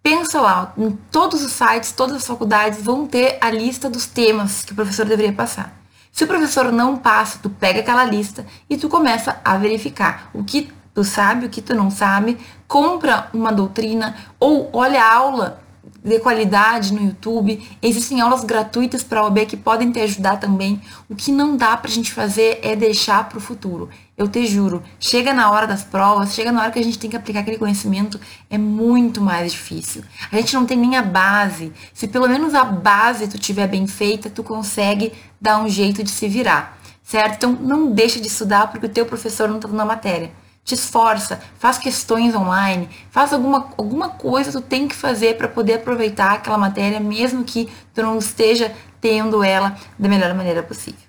Pensa 0.02 0.40
lá, 0.40 0.72
em 0.78 0.92
todos 1.10 1.44
os 1.44 1.52
sites, 1.52 1.92
todas 1.92 2.16
as 2.16 2.26
faculdades 2.26 2.80
vão 2.80 3.06
ter 3.06 3.36
a 3.40 3.50
lista 3.50 3.90
dos 3.90 4.06
temas 4.06 4.64
que 4.64 4.72
o 4.72 4.74
professor 4.74 5.04
deveria 5.04 5.32
passar. 5.32 5.76
Se 6.10 6.24
o 6.24 6.26
professor 6.26 6.72
não 6.72 6.96
passa, 6.96 7.38
tu 7.42 7.50
pega 7.50 7.80
aquela 7.80 8.04
lista 8.04 8.46
e 8.70 8.78
tu 8.78 8.88
começa 8.88 9.38
a 9.44 9.56
verificar 9.58 10.30
o 10.32 10.42
que 10.42 10.72
tu 10.94 11.04
sabe, 11.04 11.46
o 11.46 11.50
que 11.50 11.60
tu 11.60 11.74
não 11.74 11.90
sabe, 11.90 12.38
compra 12.66 13.28
uma 13.34 13.52
doutrina 13.52 14.16
ou 14.40 14.70
olha 14.72 15.02
a 15.02 15.14
aula 15.14 15.67
de 16.04 16.18
qualidade 16.20 16.92
no 16.92 17.04
YouTube. 17.04 17.66
Existem 17.82 18.20
aulas 18.20 18.44
gratuitas 18.44 19.02
para 19.02 19.20
a 19.20 19.24
OAB 19.24 19.46
que 19.46 19.56
podem 19.56 19.90
te 19.90 20.00
ajudar 20.00 20.38
também. 20.38 20.80
O 21.08 21.14
que 21.14 21.32
não 21.32 21.56
dá 21.56 21.76
para 21.76 21.90
a 21.90 21.92
gente 21.92 22.12
fazer 22.12 22.60
é 22.62 22.76
deixar 22.76 23.28
para 23.28 23.38
o 23.38 23.40
futuro. 23.40 23.88
Eu 24.16 24.26
te 24.26 24.46
juro, 24.46 24.82
chega 24.98 25.32
na 25.32 25.50
hora 25.50 25.66
das 25.66 25.84
provas, 25.84 26.34
chega 26.34 26.50
na 26.50 26.62
hora 26.62 26.70
que 26.70 26.78
a 26.78 26.82
gente 26.82 26.98
tem 26.98 27.08
que 27.08 27.16
aplicar 27.16 27.40
aquele 27.40 27.58
conhecimento, 27.58 28.20
é 28.50 28.58
muito 28.58 29.20
mais 29.20 29.52
difícil. 29.52 30.02
A 30.32 30.36
gente 30.36 30.54
não 30.54 30.66
tem 30.66 30.76
nem 30.76 30.96
a 30.96 31.02
base. 31.02 31.72
Se 31.94 32.08
pelo 32.08 32.28
menos 32.28 32.54
a 32.54 32.64
base 32.64 33.28
tu 33.28 33.38
tiver 33.38 33.68
bem 33.68 33.86
feita, 33.86 34.28
tu 34.28 34.42
consegue 34.42 35.12
dar 35.40 35.58
um 35.62 35.68
jeito 35.68 36.02
de 36.02 36.10
se 36.10 36.26
virar, 36.26 36.78
certo? 37.02 37.34
Então 37.36 37.52
não 37.52 37.92
deixa 37.92 38.20
de 38.20 38.26
estudar 38.26 38.72
porque 38.72 38.86
o 38.86 38.90
teu 38.90 39.06
professor 39.06 39.48
não 39.48 39.56
está 39.56 39.68
dando 39.68 39.82
a 39.82 39.84
matéria 39.84 40.32
te 40.68 40.74
esforça, 40.74 41.40
faz 41.58 41.78
questões 41.78 42.34
online, 42.34 42.88
faz 43.10 43.32
alguma, 43.32 43.72
alguma 43.78 44.10
coisa 44.10 44.52
tu 44.52 44.60
tem 44.60 44.86
que 44.86 44.94
fazer 44.94 45.38
para 45.38 45.48
poder 45.48 45.74
aproveitar 45.74 46.32
aquela 46.32 46.58
matéria, 46.58 47.00
mesmo 47.00 47.42
que 47.42 47.70
tu 47.94 48.02
não 48.02 48.18
esteja 48.18 48.70
tendo 49.00 49.42
ela 49.42 49.76
da 49.98 50.08
melhor 50.08 50.34
maneira 50.34 50.62
possível. 50.62 51.08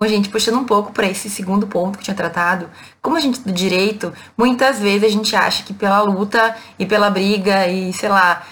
Bom, 0.00 0.08
gente, 0.08 0.30
puxando 0.30 0.58
um 0.58 0.64
pouco 0.64 0.90
para 0.92 1.06
esse 1.06 1.28
segundo 1.28 1.66
ponto 1.66 1.98
que 1.98 2.00
eu 2.00 2.04
tinha 2.04 2.16
tratado, 2.16 2.70
como 3.02 3.16
a 3.16 3.20
gente 3.20 3.40
do 3.40 3.52
direito, 3.52 4.10
muitas 4.34 4.78
vezes 4.78 5.04
a 5.04 5.12
gente 5.12 5.36
acha 5.36 5.62
que 5.62 5.74
pela 5.74 6.00
luta 6.00 6.56
e 6.78 6.86
pela 6.86 7.10
briga 7.10 7.68
e, 7.68 7.92
sei 7.92 8.08
lá, 8.08 8.42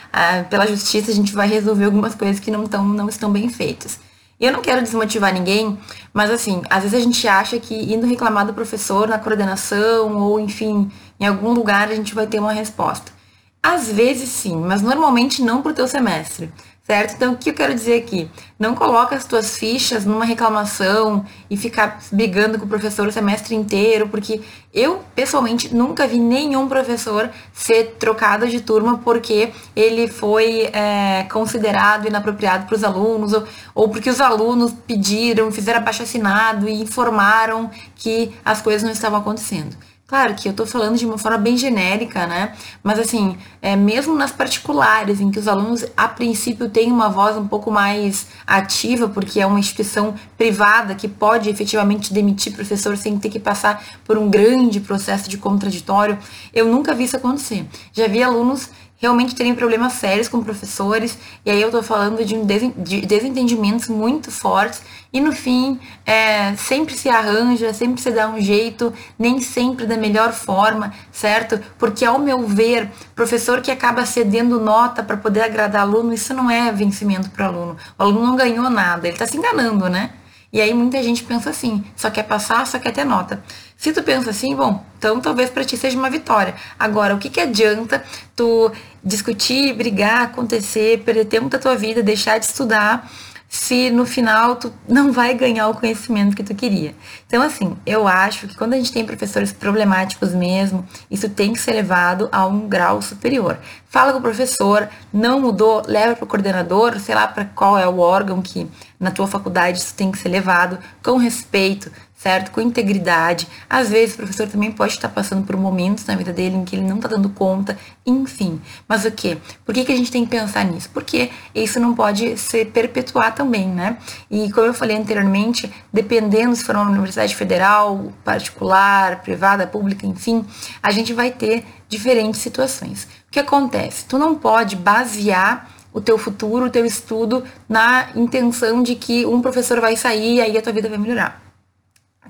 pela 0.51 0.67
justiça 0.67 1.11
a 1.11 1.15
gente 1.15 1.33
vai 1.33 1.49
resolver 1.49 1.87
algumas 1.87 2.15
coisas 2.15 2.39
que 2.39 2.51
não, 2.51 2.67
tão, 2.67 2.85
não 2.85 3.09
estão 3.09 3.33
bem 3.33 3.49
feitas. 3.49 3.99
E 4.41 4.47
eu 4.47 4.53
não 4.53 4.63
quero 4.63 4.83
desmotivar 4.83 5.33
ninguém, 5.33 5.77
mas 6.13 6.31
assim, 6.31 6.63
às 6.71 6.83
vezes 6.83 6.99
a 6.99 7.03
gente 7.03 7.27
acha 7.27 7.59
que 7.59 7.75
indo 7.93 8.07
reclamar 8.07 8.47
do 8.47 8.55
professor 8.55 9.09
na 9.09 9.19
coordenação 9.19 10.17
ou, 10.17 10.39
enfim, 10.39 10.91
em 11.19 11.27
algum 11.27 11.53
lugar 11.53 11.89
a 11.89 11.95
gente 11.95 12.15
vai 12.15 12.27
ter 12.27 12.39
uma 12.39 12.53
resposta. 12.53 13.13
Às 13.61 13.91
vezes 13.91 14.29
sim, 14.29 14.57
mas 14.57 14.81
normalmente 14.81 15.43
não 15.43 15.61
para 15.61 15.73
o 15.73 15.75
teu 15.75 15.89
semestre 15.89 16.53
certo? 16.89 17.17
Então, 17.17 17.35
o 17.35 17.37
que 17.37 17.51
eu 17.51 17.55
quero 17.55 17.75
dizer 17.75 18.03
aqui? 18.03 18.31
Não 18.59 18.75
coloca 18.75 19.15
as 19.15 19.27
tuas 19.27 19.59
fichas 19.59 20.07
numa 20.07 20.25
reclamação 20.25 21.23
e 21.51 21.57
ficar 21.57 22.01
brigando 22.11 22.59
com 22.59 22.65
o 22.65 22.69
professor 22.69 23.07
o 23.07 23.13
semestre 23.13 23.55
inteiro, 23.55 24.09
porque 24.09 24.41
eu, 24.73 25.05
pessoalmente, 25.15 25.75
nunca 25.75 26.07
vi 26.07 26.19
nenhum 26.19 26.67
professor 26.67 27.29
ser 27.53 27.97
trocado 27.99 28.49
de 28.49 28.63
turma 28.63 28.99
porque 29.05 29.53
ele 29.77 30.09
foi 30.09 30.71
é, 30.73 31.27
considerado 31.31 32.09
inapropriado 32.09 32.65
para 32.65 32.75
os 32.77 32.83
alunos, 32.83 33.35
ou, 33.35 33.45
ou 33.75 33.89
porque 33.91 34.09
os 34.09 34.21
alunos 34.21 34.73
pediram, 34.87 35.53
fizeram 35.53 35.81
abaixo 35.81 36.03
assinado 36.03 36.67
e 36.67 36.81
informaram 36.81 37.71
que 37.97 38.35
as 38.43 38.63
coisas 38.63 38.83
não 38.83 38.93
estavam 38.93 39.19
acontecendo. 39.19 39.77
Claro 40.09 40.35
que 40.35 40.49
eu 40.49 40.53
estou 40.53 40.65
falando 40.65 40.97
de 40.97 41.05
uma 41.05 41.19
forma 41.19 41.37
bem 41.37 41.55
genérica, 41.55 42.27
né? 42.27 42.55
Mas 42.83 42.99
assim, 42.99 43.37
é, 43.61 43.77
mesmo 43.77 44.15
nas 44.15 44.33
particulares, 44.33 45.21
em 45.21 45.31
que 45.31 45.39
os 45.39 45.47
alunos 45.47 45.85
a 45.95 46.09
princípio 46.09 46.71
têm 46.71 46.91
uma 46.91 47.11
voz 47.11 47.37
um 47.37 47.47
pouco 47.47 47.71
mais 47.71 48.27
ativa, 48.47 49.07
porque 49.07 49.39
é 49.39 49.45
uma 49.45 49.59
instituição 49.59 50.15
privada 50.39 50.95
que 50.95 51.07
pode 51.07 51.51
efetivamente 51.51 52.11
demitir 52.11 52.55
professor 52.55 52.97
sem 52.97 53.19
ter 53.19 53.29
que 53.29 53.39
passar 53.39 53.85
por 54.07 54.17
um 54.17 54.31
grande 54.31 54.81
processo 54.81 55.29
de 55.29 55.37
contraditório, 55.37 56.17
eu 56.55 56.65
nunca 56.65 56.95
vi 56.95 57.05
isso 57.05 57.19
acontecer. 57.19 57.67
Já 57.93 58.09
vi 58.09 58.23
alunos 58.23 58.71
realmente 58.99 59.35
terem 59.35 59.55
problemas 59.55 59.95
sérios 59.95 60.29
com 60.29 60.43
professores, 60.43 61.17
e 61.47 61.51
aí 61.51 61.63
eu 61.63 61.71
tô 61.71 61.83
falando 61.83 62.25
de, 62.25 62.35
um 62.35 62.45
de 62.45 63.01
desentendimentos 63.03 63.89
muito 63.89 64.31
fortes, 64.31 64.83
e 65.13 65.21
no 65.21 65.33
fim, 65.33 65.81
é, 66.05 66.55
sempre 66.57 66.95
se 66.95 67.09
arranja, 67.09 67.73
sempre 67.73 68.03
se 68.03 68.11
dá 68.11 68.29
um 68.29 68.41
jeito, 68.41 68.93
nem 69.19 69.41
sempre 69.41 69.87
da 69.87 69.97
melhor 69.97 70.33
forma, 70.33 70.93
certo? 71.11 71.59
Porque, 71.79 72.05
ao 72.05 72.19
meu 72.19 72.47
ver, 72.47 72.91
professor 73.15 73.63
que 73.63 73.71
acaba 73.71 74.05
cedendo 74.05 74.61
nota 74.61 75.03
para 75.03 75.17
poder 75.17 75.43
agradar 75.43 75.83
aluno, 75.83 76.13
isso 76.13 76.35
não 76.35 76.51
é 76.51 76.71
vencimento 76.73 77.31
para 77.31 77.47
aluno. 77.47 77.77
O 77.99 78.03
aluno 78.03 78.27
não 78.27 78.37
ganhou 78.37 78.69
nada, 78.69 79.07
ele 79.07 79.15
está 79.15 79.27
se 79.27 79.37
enganando, 79.37 79.89
né? 79.89 80.11
E 80.53 80.61
aí 80.61 80.73
muita 80.73 81.03
gente 81.03 81.23
pensa 81.25 81.51
assim, 81.51 81.85
só 81.95 82.11
quer 82.11 82.23
passar, 82.23 82.67
só 82.67 82.79
quer 82.79 82.93
ter 82.93 83.05
nota. 83.05 83.43
Se 83.79 83.93
tu 83.93 84.03
pensa 84.03 84.31
assim, 84.31 84.57
bom, 84.57 84.85
então 84.99 85.21
talvez 85.21 85.51
para 85.51 85.65
ti 85.65 85.77
seja 85.77 85.97
uma 85.97 86.11
vitória. 86.11 86.57
Agora, 86.77 87.15
o 87.15 87.19
que, 87.19 87.31
que 87.31 87.41
adianta 87.41 88.03
tu 88.35 88.73
discutir, 89.05 89.73
brigar, 89.73 90.23
acontecer, 90.23 91.05
perder 91.05 91.27
tempo 91.27 91.49
da 91.49 91.61
tua 91.61 91.77
vida, 91.77 92.03
deixar 92.03 92.39
de 92.39 92.47
estudar 92.47 93.09
se 93.49 93.89
no 93.91 94.05
final 94.05 94.57
tu 94.57 94.73
não 94.87 95.11
vai 95.11 95.33
ganhar 95.33 95.69
o 95.69 95.75
conhecimento 95.75 96.37
que 96.37 96.43
tu 96.43 96.55
queria. 96.55 96.95
Então, 97.27 97.41
assim, 97.41 97.77
eu 97.87 98.07
acho 98.07 98.47
que 98.49 98.57
quando 98.57 98.75
a 98.75 98.77
gente 98.77 98.93
tem 98.93 99.07
professores 99.07 99.53
problemáticos 99.53 100.35
mesmo, 100.35 100.87
isso 101.11 101.29
tem 101.31 101.53
que 101.53 101.61
ser 101.61 101.73
levado 101.73 102.29
a 102.31 102.47
um 102.47 102.69
grau 102.69 103.01
superior. 103.01 103.59
Fala 103.89 104.13
com 104.13 104.19
o 104.19 104.23
professor, 104.23 104.89
não 105.13 105.41
mudou, 105.41 105.83
leva 105.87 106.15
para 106.15 106.25
o 106.25 106.29
coordenador, 106.29 106.99
sei 106.99 107.15
lá 107.15 107.27
para 107.27 107.47
qual 107.47 107.79
é 107.79 107.89
o 107.89 108.01
órgão 108.01 108.43
que 108.43 108.69
na 109.01 109.11
tua 109.11 109.27
faculdade 109.27 109.79
isso 109.79 109.95
tem 109.95 110.11
que 110.13 110.19
ser 110.19 110.29
levado 110.29 110.79
com 111.03 111.17
respeito, 111.17 111.91
certo? 112.19 112.51
Com 112.51 112.61
integridade. 112.61 113.47
Às 113.71 113.89
vezes 113.89 114.15
o 114.15 114.19
professor 114.19 114.49
também 114.49 114.73
pode 114.73 114.95
estar 114.95 115.09
passando 115.09 115.47
por 115.47 115.57
momentos 115.57 116.05
na 116.05 116.17
vida 116.17 116.33
dele 116.33 116.57
em 116.57 116.65
que 116.65 116.75
ele 116.75 116.85
não 116.85 116.97
está 116.97 117.09
dando 117.09 117.29
conta, 117.31 117.79
enfim. 118.05 118.61
Mas 118.89 119.05
o 119.05 119.11
que? 119.13 119.39
Por 119.65 119.73
que, 119.73 119.85
que 119.85 119.93
a 119.93 119.97
gente 119.97 120.11
tem 120.11 120.25
que 120.25 120.31
pensar 120.31 120.65
nisso? 120.65 120.91
Porque 120.93 121.31
isso 121.55 121.79
não 121.79 121.95
pode 121.95 122.37
se 122.37 122.65
perpetuar 122.65 123.35
também, 123.35 123.69
né? 123.69 123.97
E 124.29 124.51
como 124.51 124.67
eu 124.67 124.75
falei 124.75 124.97
anteriormente, 124.97 125.73
dependendo 125.93 126.57
se 126.57 126.65
for 126.65 126.75
uma 126.75 126.91
universidade 126.91 127.37
federal, 127.37 128.13
particular, 128.25 129.23
privada, 129.23 129.65
pública, 129.65 130.05
enfim, 130.05 130.45
a 130.83 130.91
gente 130.91 131.15
vai 131.15 131.31
ter 131.31 131.65
diferentes 131.89 132.41
situações. 132.41 133.05
O 133.29 133.31
que 133.31 133.39
acontece? 133.39 134.05
Tu 134.07 134.19
não 134.19 134.35
pode 134.35 134.75
basear 134.75 135.71
o 135.93 136.01
teu 136.01 136.19
futuro, 136.19 136.67
o 136.67 136.71
teu 136.71 136.85
estudo 136.85 137.45
na 137.69 138.09
intenção 138.17 138.83
de 138.83 138.97
que 138.97 139.25
um 139.25 139.41
professor 139.41 139.81
vai 139.81 139.97
sair 139.97 140.37
e 140.37 140.41
aí 140.41 140.59
a 140.59 140.63
tua 140.63 140.73
vida 140.73 140.89
vai 140.89 140.99
melhorar. 140.99 141.48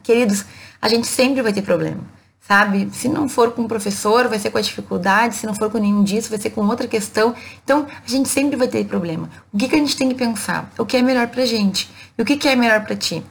Queridos, 0.09 0.47
a 0.81 0.89
gente 0.89 1.07
sempre 1.07 1.43
vai 1.43 1.53
ter 1.53 1.61
problema, 1.61 2.01
sabe? 2.41 2.89
Se 2.95 3.11
não 3.11 3.29
for 3.29 3.53
com 3.53 3.65
o 3.65 3.69
professor, 3.69 4.27
vai 4.27 4.39
ser 4.39 4.49
com 4.49 4.57
a 4.57 4.63
dificuldade, 4.63 5.35
se 5.35 5.47
não 5.47 5.55
for 5.55 5.71
com 5.71 5.77
nenhum 5.77 6.03
disso, 6.03 6.31
vai 6.31 6.39
ser 6.39 6.49
com 6.49 6.67
outra 6.67 6.89
questão. 6.89 7.35
Então, 7.63 7.87
a 7.87 8.11
gente 8.11 8.27
sempre 8.27 8.57
vai 8.57 8.69
ter 8.69 8.87
problema. 8.87 9.29
O 9.53 9.59
que, 9.59 9.69
que 9.69 9.75
a 9.75 9.79
gente 9.79 9.95
tem 9.99 10.09
que 10.09 10.15
pensar? 10.15 10.73
O 10.79 10.87
que 10.87 10.97
é 10.97 11.03
melhor 11.03 11.29
pra 11.29 11.45
gente? 11.45 11.91
E 12.17 12.23
o 12.23 12.25
que, 12.25 12.39
que 12.39 12.49
é 12.49 12.57
melhor 12.57 12.87
para 12.87 12.97
ti? 12.97 13.23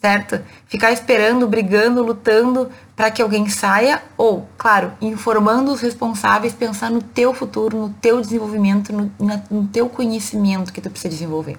Certo? 0.00 0.40
Ficar 0.66 0.90
esperando, 0.90 1.46
brigando, 1.46 2.02
lutando 2.02 2.72
para 2.96 3.08
que 3.08 3.22
alguém 3.22 3.48
saia 3.48 4.02
ou, 4.16 4.48
claro, 4.58 4.94
informando 5.00 5.70
os 5.70 5.80
responsáveis, 5.80 6.52
pensar 6.52 6.90
no 6.90 7.00
teu 7.00 7.32
futuro, 7.32 7.78
no 7.78 7.90
teu 7.90 8.20
desenvolvimento, 8.20 8.92
no, 8.92 9.12
no 9.48 9.68
teu 9.68 9.88
conhecimento 9.88 10.72
que 10.72 10.80
tu 10.80 10.90
precisa 10.90 11.08
desenvolver. 11.10 11.56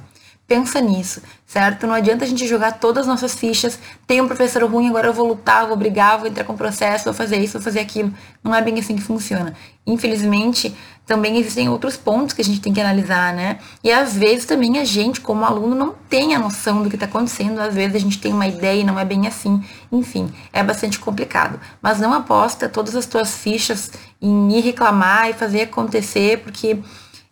Pensa 0.48 0.80
nisso, 0.80 1.22
certo? 1.46 1.86
Não 1.86 1.94
adianta 1.94 2.24
a 2.24 2.27
gente 2.27 2.48
jogar 2.48 2.80
todas 2.80 3.01
as 3.01 3.08
nossas 3.08 3.36
fichas. 3.36 3.77
Tem 4.08 4.22
um 4.22 4.27
professor 4.27 4.63
ruim, 4.63 4.88
agora 4.88 5.08
eu 5.08 5.13
vou 5.13 5.27
lutar, 5.27 5.68
vou 5.68 5.75
brigar, 5.75 6.18
vou 6.18 6.27
entrar 6.27 6.46
com 6.46 6.56
processo, 6.56 7.04
vou 7.04 7.13
fazer 7.13 7.38
isso, 7.38 7.54
vou 7.54 7.62
fazer 7.62 7.82
aquilo. 7.82 8.13
Não 8.42 8.56
é 8.56 8.62
bem 8.62 8.80
assim 8.80 8.96
que 8.96 9.01
funciona. 9.01 9.54
Infelizmente, 9.86 10.74
também 11.06 11.38
existem 11.38 11.68
outros 11.68 11.98
pontos 11.98 12.34
que 12.34 12.42
a 12.42 12.46
gente 12.46 12.62
tem 12.62 12.74
que 12.74 12.80
analisar, 12.80 13.34
né? 13.34 13.60
E 13.84 13.92
às 13.92 14.16
vezes 14.16 14.46
também 14.46 14.77
a 14.77 14.86
gente, 14.86 15.20
como 15.20 15.44
aluno, 15.44 15.75
não 15.75 15.96
tem 16.10 16.34
a 16.34 16.39
noção 16.39 16.82
do 16.82 16.89
que 16.89 16.96
está 16.96 17.08
acontecendo. 17.08 17.60
Às 17.60 17.74
vezes 17.74 17.96
a 17.96 18.00
gente 18.00 18.20
tem 18.20 18.32
uma 18.32 18.48
ideia 18.48 18.82
e 18.82 18.84
não 18.86 18.98
é 18.98 19.04
bem 19.04 19.27
assim. 19.27 19.62
Enfim, 19.92 20.32
é 20.54 20.63
bastante 20.63 20.98
complicado. 20.98 21.60
Mas 21.82 22.00
não 22.00 22.13
aposta 22.13 22.70
todas 22.70 22.96
as 22.96 23.06
tuas 23.06 23.36
fichas 23.36 23.92
em 24.22 24.58
ir 24.58 24.62
reclamar 24.62 25.30
e 25.30 25.34
fazer 25.34 25.62
acontecer, 25.62 26.39
porque 26.39 26.77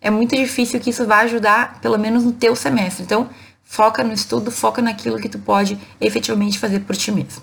é 0.06 0.12
muito 0.12 0.36
difícil 0.36 0.80
que 0.80 0.92
isso 0.92 1.04
vá 1.08 1.22
ajudar, 1.22 1.80
pelo 1.82 1.98
menos 1.98 2.24
no 2.24 2.32
teu 2.32 2.56
semestre. 2.56 3.04
Então, 3.04 3.28
foca 3.64 4.04
no 4.04 4.14
estudo, 4.14 4.52
foca 4.52 4.80
naquilo 4.80 5.18
que 5.18 5.28
tu 5.28 5.40
pode 5.40 5.80
efetivamente 6.00 6.60
fazer 6.60 6.82
por 6.82 6.96
ti 6.96 7.12
mesmo. 7.12 7.42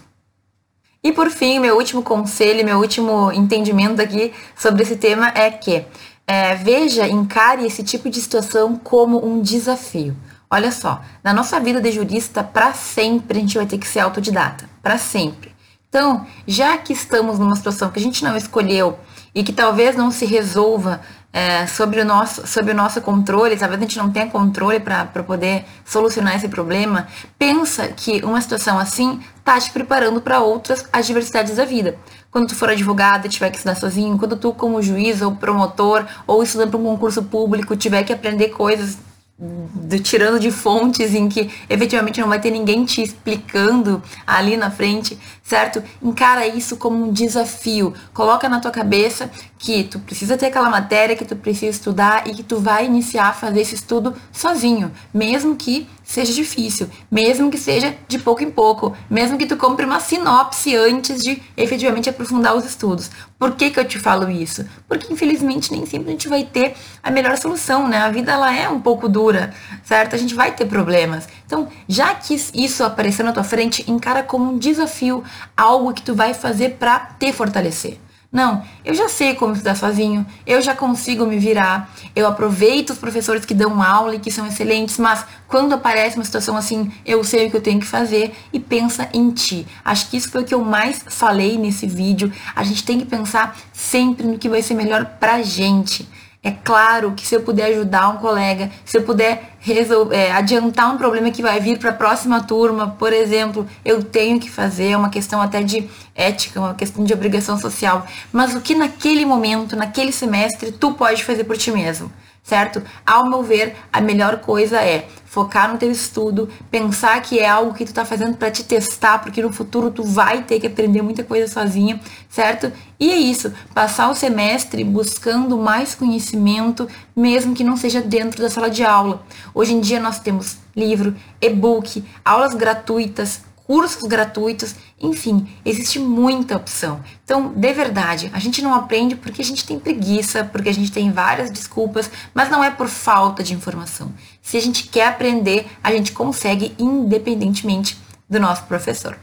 E 1.03 1.11
por 1.11 1.29
fim, 1.29 1.59
meu 1.59 1.77
último 1.77 2.05
conselho, 2.05 2.65
meu 2.65 2.79
último 2.79 3.33
entendimento 3.33 4.01
aqui 4.01 4.33
sobre 4.57 4.85
esse 4.85 4.95
tema 4.95 5.33
é 5.35 5.51
que 5.51 5.85
é, 6.25 6.55
veja, 6.55 7.09
encare 7.09 7.67
esse 7.67 7.83
tipo 7.83 8.09
de 8.09 8.21
situação 8.21 8.77
como 8.77 9.27
um 9.27 9.43
desafio. 9.43 10.17
Olha 10.49 10.71
só, 10.71 11.03
na 11.25 11.35
nossa 11.35 11.59
vida 11.59 11.81
de 11.81 11.91
jurista, 11.91 12.45
para 12.45 12.73
sempre 12.75 13.39
a 13.39 13.41
gente 13.41 13.57
vai 13.57 13.67
ter 13.67 13.79
que 13.79 13.89
ser 13.89 13.99
autodidata, 13.99 14.71
para 14.81 14.99
sempre. 14.99 15.53
Então, 15.89 16.25
já 16.47 16.79
que 16.79 16.93
estamos 16.93 17.41
numa 17.41 17.57
situação 17.57 17.91
que 17.91 17.99
a 17.99 18.03
gente 18.03 18.23
não 18.23 18.37
escolheu 18.37 18.97
e 19.35 19.43
que 19.43 19.53
talvez 19.53 19.97
não 19.97 20.13
se 20.13 20.25
resolva 20.25 21.01
é, 21.33 21.67
sobre, 21.67 22.01
o 22.01 22.05
nosso, 22.05 22.47
sobre 22.47 22.73
o 22.73 22.75
nosso 22.75 23.01
controle, 23.01 23.57
talvez 23.57 23.81
a 23.81 23.83
gente 23.83 23.97
não 23.97 24.11
tenha 24.11 24.29
controle 24.29 24.79
para 24.79 25.07
poder 25.07 25.65
solucionar 25.85 26.37
esse 26.37 26.49
problema, 26.49 27.07
pensa 27.39 27.89
que 27.89 28.23
uma 28.25 28.41
situação 28.41 28.79
assim 28.79 29.21
tá 29.43 29.59
te 29.59 29.71
preparando 29.73 30.21
para 30.21 30.41
outras 30.41 30.85
adversidades 30.93 31.57
da 31.57 31.65
vida. 31.65 31.97
Quando 32.31 32.49
tu 32.49 32.55
for 32.55 32.69
advogado 32.71 33.27
e 33.27 33.29
tiver 33.29 33.51
que 33.51 33.57
estudar 33.57 33.75
sozinho, 33.75 34.19
quando 34.19 34.37
tu 34.37 34.53
como 34.53 34.83
juiz 34.83 35.23
ou 35.23 35.37
promotor 35.37 36.05
ou 36.27 36.43
estudando 36.43 36.71
para 36.71 36.81
um 36.81 36.85
concurso 36.85 37.23
público 37.23 37.77
tiver 37.77 38.03
que 38.05 38.13
aprender 38.13 38.49
coisas 38.49 38.99
do, 39.39 39.99
tirando 39.99 40.39
de 40.39 40.51
fontes 40.51 41.15
em 41.15 41.29
que 41.29 41.51
efetivamente 41.69 42.21
não 42.21 42.29
vai 42.29 42.41
ter 42.41 42.51
ninguém 42.51 42.85
te 42.85 43.03
explicando 43.03 44.03
ali 44.27 44.57
na 44.57 44.71
frente, 44.71 45.19
certo? 45.43 45.83
Encara 46.01 46.47
isso 46.47 46.77
como 46.77 47.05
um 47.05 47.13
desafio. 47.13 47.93
Coloca 48.13 48.49
na 48.49 48.61
tua 48.61 48.71
cabeça 48.71 49.31
que 49.59 49.85
tu 49.85 49.99
precisa 49.99 50.37
ter 50.37 50.47
aquela 50.47 50.71
matéria 50.71 51.17
que 51.17 51.25
tu 51.25 51.35
precisa 51.35 51.71
estudar 51.71 52.29
e 52.29 52.35
que 52.35 52.43
tu 52.43 52.59
vai 52.59 52.87
iniciar 52.87 53.29
a 53.29 53.33
fazer 53.33 53.61
esse 53.61 53.75
estudo 53.75 54.15
sozinho, 54.33 54.93
mesmo 55.13 55.57
que 55.57 55.89
seja 56.13 56.35
difícil, 56.35 56.91
mesmo 57.11 57.51
que 57.51 57.57
seja 57.57 57.97
de 58.07 58.19
pouco 58.19 58.45
em 58.45 58.51
pouco, 58.51 58.95
mesmo 59.09 59.39
que 59.39 59.47
tu 59.47 59.57
compre 59.57 59.87
uma 59.87 59.99
sinopse 59.99 60.77
antes 60.77 61.23
de 61.23 61.43
efetivamente 61.57 62.11
aprofundar 62.11 62.55
os 62.55 62.67
estudos. 62.67 63.11
Por 63.39 63.53
que, 63.53 63.71
que 63.71 63.81
eu 63.81 63.85
te 63.87 63.99
falo 63.99 64.31
isso? 64.31 64.63
Porque 64.87 65.11
infelizmente 65.11 65.73
nem 65.73 65.87
sempre 65.87 66.09
a 66.09 66.11
gente 66.11 66.29
vai 66.29 66.45
ter 66.45 66.75
a 67.03 67.11
melhor 67.11 67.39
solução, 67.39 67.89
né? 67.89 67.97
A 67.97 68.11
vida 68.11 68.31
ela 68.31 68.55
é 68.55 68.69
um 68.69 68.79
pouco 68.79 69.09
dura, 69.09 69.55
certo? 69.83 70.15
A 70.15 70.19
gente 70.19 70.35
vai 70.35 70.53
ter 70.53 70.67
problemas. 70.67 71.27
Então, 71.47 71.67
já 71.89 72.15
que 72.15 72.35
isso 72.53 72.85
apareceu 72.85 73.25
na 73.25 73.33
tua 73.33 73.43
frente, 73.43 73.91
encara 73.91 74.23
como 74.23 74.53
um 74.53 74.59
desafio, 74.59 75.25
algo 75.57 75.95
que 75.95 76.03
tu 76.03 76.15
vai 76.15 76.35
fazer 76.35 76.77
para 76.79 77.01
te 77.19 77.33
fortalecer. 77.33 77.99
Não, 78.33 78.63
eu 78.83 78.95
já 78.95 79.11
sei 79.11 79.35
como 79.35 79.53
estudar 79.53 79.75
sozinho, 79.75 80.25
eu 80.47 80.63
já 80.63 80.75
consigo 80.75 81.27
me 81.27 81.39
virar, 81.39 81.95
eu 82.17 82.27
aproveito 82.27 82.89
os 82.89 82.99
professores 82.99 83.45
que 83.45 83.53
dão 83.53 83.83
aula 83.83 84.15
e 84.15 84.19
que 84.19 84.31
são 84.31 84.47
excelentes, 84.47 84.97
mas 84.97 85.27
quando 85.47 85.75
aparece 85.75 86.17
uma 86.17 86.25
situação 86.25 86.57
assim, 86.57 86.91
eu 87.05 87.23
sei 87.23 87.47
o 87.47 87.51
que 87.51 87.59
eu 87.59 87.61
tenho 87.61 87.79
que 87.79 87.87
fazer 87.87 88.35
e 88.51 88.59
pensa 88.59 89.07
em 89.13 89.31
ti. 89.33 89.67
Acho 89.85 90.09
que 90.09 90.17
isso 90.17 90.31
foi 90.31 90.41
o 90.41 90.45
que 90.47 90.55
eu 90.55 90.65
mais 90.65 91.05
falei 91.09 91.59
nesse 91.59 91.87
vídeo. 91.87 92.33
A 92.57 92.65
gente 92.65 92.83
tem 92.85 92.99
que 92.99 93.05
pensar 93.05 93.55
sempre 93.71 94.27
no 94.27 94.39
que 94.39 94.49
vai 94.49 94.63
ser 94.63 94.73
melhor 94.73 95.05
pra 95.21 95.43
gente. 95.43 96.09
É 96.45 96.51
claro 96.51 97.13
que 97.13 97.25
se 97.25 97.37
eu 97.37 97.43
puder 97.43 97.67
ajudar 97.67 98.09
um 98.09 98.17
colega, 98.17 98.69
se 98.85 98.97
eu 98.97 99.05
puder 99.05 99.55
resolver, 99.61 100.17
é, 100.17 100.33
adiantar 100.33 100.93
um 100.93 100.99
problema 100.99 101.31
que 101.31 101.41
vai 101.41 101.61
vir 101.61 101.79
para 101.79 101.91
a 101.91 101.93
próxima 101.93 102.43
turma, 102.43 102.97
por 102.99 103.13
exemplo, 103.13 103.65
eu 103.85 104.03
tenho 104.03 104.41
que 104.41 104.51
fazer, 104.51 104.91
é 104.91 104.97
uma 104.97 105.09
questão 105.09 105.41
até 105.41 105.63
de 105.63 105.89
ética, 106.17 106.59
uma 106.59 106.75
questão 106.75 107.05
de 107.05 107.13
obrigação 107.13 107.57
social. 107.57 108.05
Mas 108.33 108.57
o 108.57 108.61
que 108.61 108.75
naquele 108.75 109.25
momento, 109.25 109.77
naquele 109.77 110.11
semestre, 110.11 110.73
tu 110.73 110.95
pode 110.95 111.23
fazer 111.23 111.45
por 111.45 111.57
ti 111.57 111.71
mesmo? 111.71 112.11
Certo? 112.43 112.83
Ao 113.07 113.29
meu 113.29 113.43
ver, 113.43 113.77
a 113.93 114.01
melhor 114.01 114.41
coisa 114.41 114.81
é 114.81 115.07
focar 115.25 115.73
no 115.73 115.79
teu 115.79 115.91
estudo, 115.91 116.49
pensar 116.71 117.23
que 117.23 117.39
é 117.39 117.49
algo 117.49 117.73
que 117.73 117.87
tu 117.87 117.95
tá 117.95 118.05
fazendo 118.05 118.37
para 118.37 118.51
te 118.51 118.65
testar, 118.65 119.19
porque 119.19 119.41
no 119.41 119.53
futuro 119.53 119.91
tu 119.91 120.05
vai 120.05 120.43
ter 120.43 120.61
que 120.61 120.67
aprender 120.67 121.01
muita 121.01 121.25
coisa 121.25 121.51
sozinha, 121.51 121.99
certo? 122.29 122.71
E 123.01 123.11
é 123.11 123.17
isso, 123.17 123.53
passar 123.73 124.11
o 124.11 124.15
semestre 124.15 124.85
buscando 124.85 125.57
mais 125.57 125.95
conhecimento, 125.95 126.87
mesmo 127.17 127.55
que 127.55 127.65
não 127.65 127.77
seja 127.77 128.03
dentro 128.03 128.43
da 128.43 128.51
sala 128.51 128.69
de 128.69 128.85
aula. 128.85 129.25
Hoje 129.55 129.73
em 129.73 129.81
dia 129.81 130.01
nós 130.01 130.19
temos 130.21 130.59
livro, 130.77 131.15
e-book, 131.41 132.05
aulas 132.25 132.55
gratuitas, 132.55 133.43
cursos 133.67 134.03
gratuitos, 134.09 134.75
enfim, 135.01 135.49
existe 135.65 135.99
muita 135.99 136.57
opção. 136.57 137.03
Então, 137.25 137.53
de 137.55 137.73
verdade, 137.73 138.31
a 138.33 138.39
gente 138.39 138.63
não 138.63 138.75
aprende 138.75 139.17
porque 139.17 139.43
a 139.43 139.45
gente 139.45 139.67
tem 139.67 139.79
preguiça, 139.79 140.45
porque 140.45 140.69
a 140.69 140.75
gente 140.75 140.93
tem 140.93 141.11
várias 141.11 141.51
desculpas, 141.51 142.11
mas 142.35 142.51
não 142.51 142.63
é 142.63 142.71
por 142.71 142.89
falta 142.89 143.43
de 143.43 143.55
informação. 143.55 144.13
Se 144.41 144.57
a 144.57 144.61
gente 144.61 144.89
quer 144.89 145.09
aprender, 145.09 145.67
a 145.83 145.93
gente 145.93 146.13
consegue 146.13 146.75
independentemente 146.79 147.99
do 148.29 148.41
nosso 148.41 148.65
professor 148.65 149.19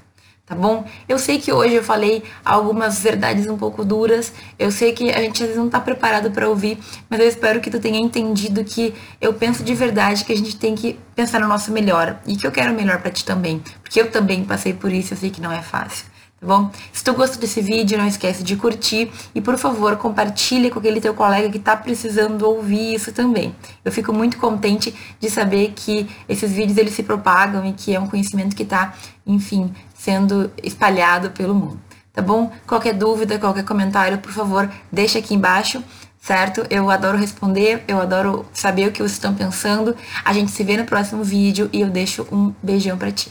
tá 0.50 0.56
bom? 0.56 0.84
Eu 1.08 1.20
sei 1.20 1.38
que 1.38 1.54
hoje 1.54 1.76
eu 1.76 1.84
falei 1.84 2.24
algumas 2.44 3.00
verdades 3.00 3.46
um 3.46 3.56
pouco 3.56 3.86
duras, 3.86 4.34
eu 4.58 4.72
sei 4.72 4.94
que 4.94 5.12
a 5.12 5.22
gente 5.22 5.44
às 5.44 5.50
vezes 5.50 5.56
não 5.56 5.70
tá 5.70 5.80
preparado 5.80 6.32
para 6.32 6.50
ouvir, 6.50 6.80
mas 7.08 7.20
eu 7.20 7.28
espero 7.28 7.62
que 7.62 7.70
tu 7.70 7.80
tenha 7.80 8.00
entendido 8.00 8.64
que 8.64 8.96
eu 9.22 9.32
penso 9.32 9.64
de 9.64 9.76
verdade 9.76 10.26
que 10.26 10.34
a 10.34 10.36
gente 10.36 10.58
tem 10.58 10.74
que 10.74 10.98
pensar 11.16 11.40
no 11.40 11.48
nosso 11.48 11.72
melhor 11.72 12.20
e 12.26 12.36
que 12.36 12.48
eu 12.48 12.52
quero 12.52 12.74
o 12.74 12.76
melhor 12.76 13.00
para 13.00 13.12
ti 13.12 13.24
também, 13.24 13.62
porque 13.84 14.02
eu 14.02 14.10
também 14.10 14.44
passei 14.44 14.74
por 14.74 14.92
isso, 14.92 15.14
eu 15.14 15.18
sei 15.18 15.30
que 15.30 15.40
não 15.40 15.52
é 15.52 15.62
fácil. 15.62 16.08
Tá 16.40 16.48
bom? 16.48 16.72
Se 16.94 17.04
tu 17.04 17.14
gostou 17.14 17.38
desse 17.38 17.60
vídeo, 17.62 17.98
não 17.98 18.08
esquece 18.08 18.44
de 18.44 18.56
curtir 18.56 19.12
e, 19.36 19.42
por 19.42 19.58
favor, 19.58 19.98
compartilhe 19.98 20.70
com 20.70 20.80
aquele 20.80 21.02
teu 21.02 21.14
colega 21.14 21.50
que 21.50 21.58
está 21.58 21.76
precisando 21.76 22.44
ouvir 22.44 22.96
isso 22.96 23.12
também. 23.12 23.54
Eu 23.84 23.92
fico 23.92 24.14
muito 24.14 24.38
contente 24.38 24.96
de 25.20 25.30
saber 25.30 25.74
que 25.76 26.08
esses 26.30 26.50
vídeos 26.50 26.78
eles 26.78 26.94
se 26.94 27.04
propagam 27.04 27.66
e 27.66 27.74
que 27.74 27.94
é 27.94 28.00
um 28.00 28.08
conhecimento 28.08 28.56
que 28.56 28.64
está, 28.64 28.94
enfim, 29.28 29.74
sendo 30.00 30.50
espalhado 30.64 31.32
pelo 31.32 31.54
mundo. 31.54 31.80
Tá 32.14 32.22
bom? 32.22 32.52
Qualquer 32.66 32.94
dúvida, 32.94 33.38
qualquer 33.38 33.66
comentário, 33.66 34.18
por 34.18 34.32
favor, 34.32 34.70
deixa 34.90 35.20
aqui 35.20 35.36
embaixo, 35.36 35.84
certo? 36.22 36.66
Eu 36.70 36.90
adoro 36.90 37.18
responder, 37.18 37.84
eu 37.86 38.00
adoro 38.00 38.46
saber 38.54 38.88
o 38.88 38.92
que 38.92 39.00
vocês 39.00 39.14
estão 39.14 39.34
pensando. 39.36 39.96
A 40.24 40.32
gente 40.32 40.52
se 40.52 40.64
vê 40.64 40.78
no 40.78 40.86
próximo 40.86 41.24
vídeo 41.24 41.70
e 41.74 41.82
eu 41.82 41.90
deixo 41.90 42.26
um 42.32 42.54
beijão 42.64 42.98
para 42.98 43.12
ti. 43.12 43.30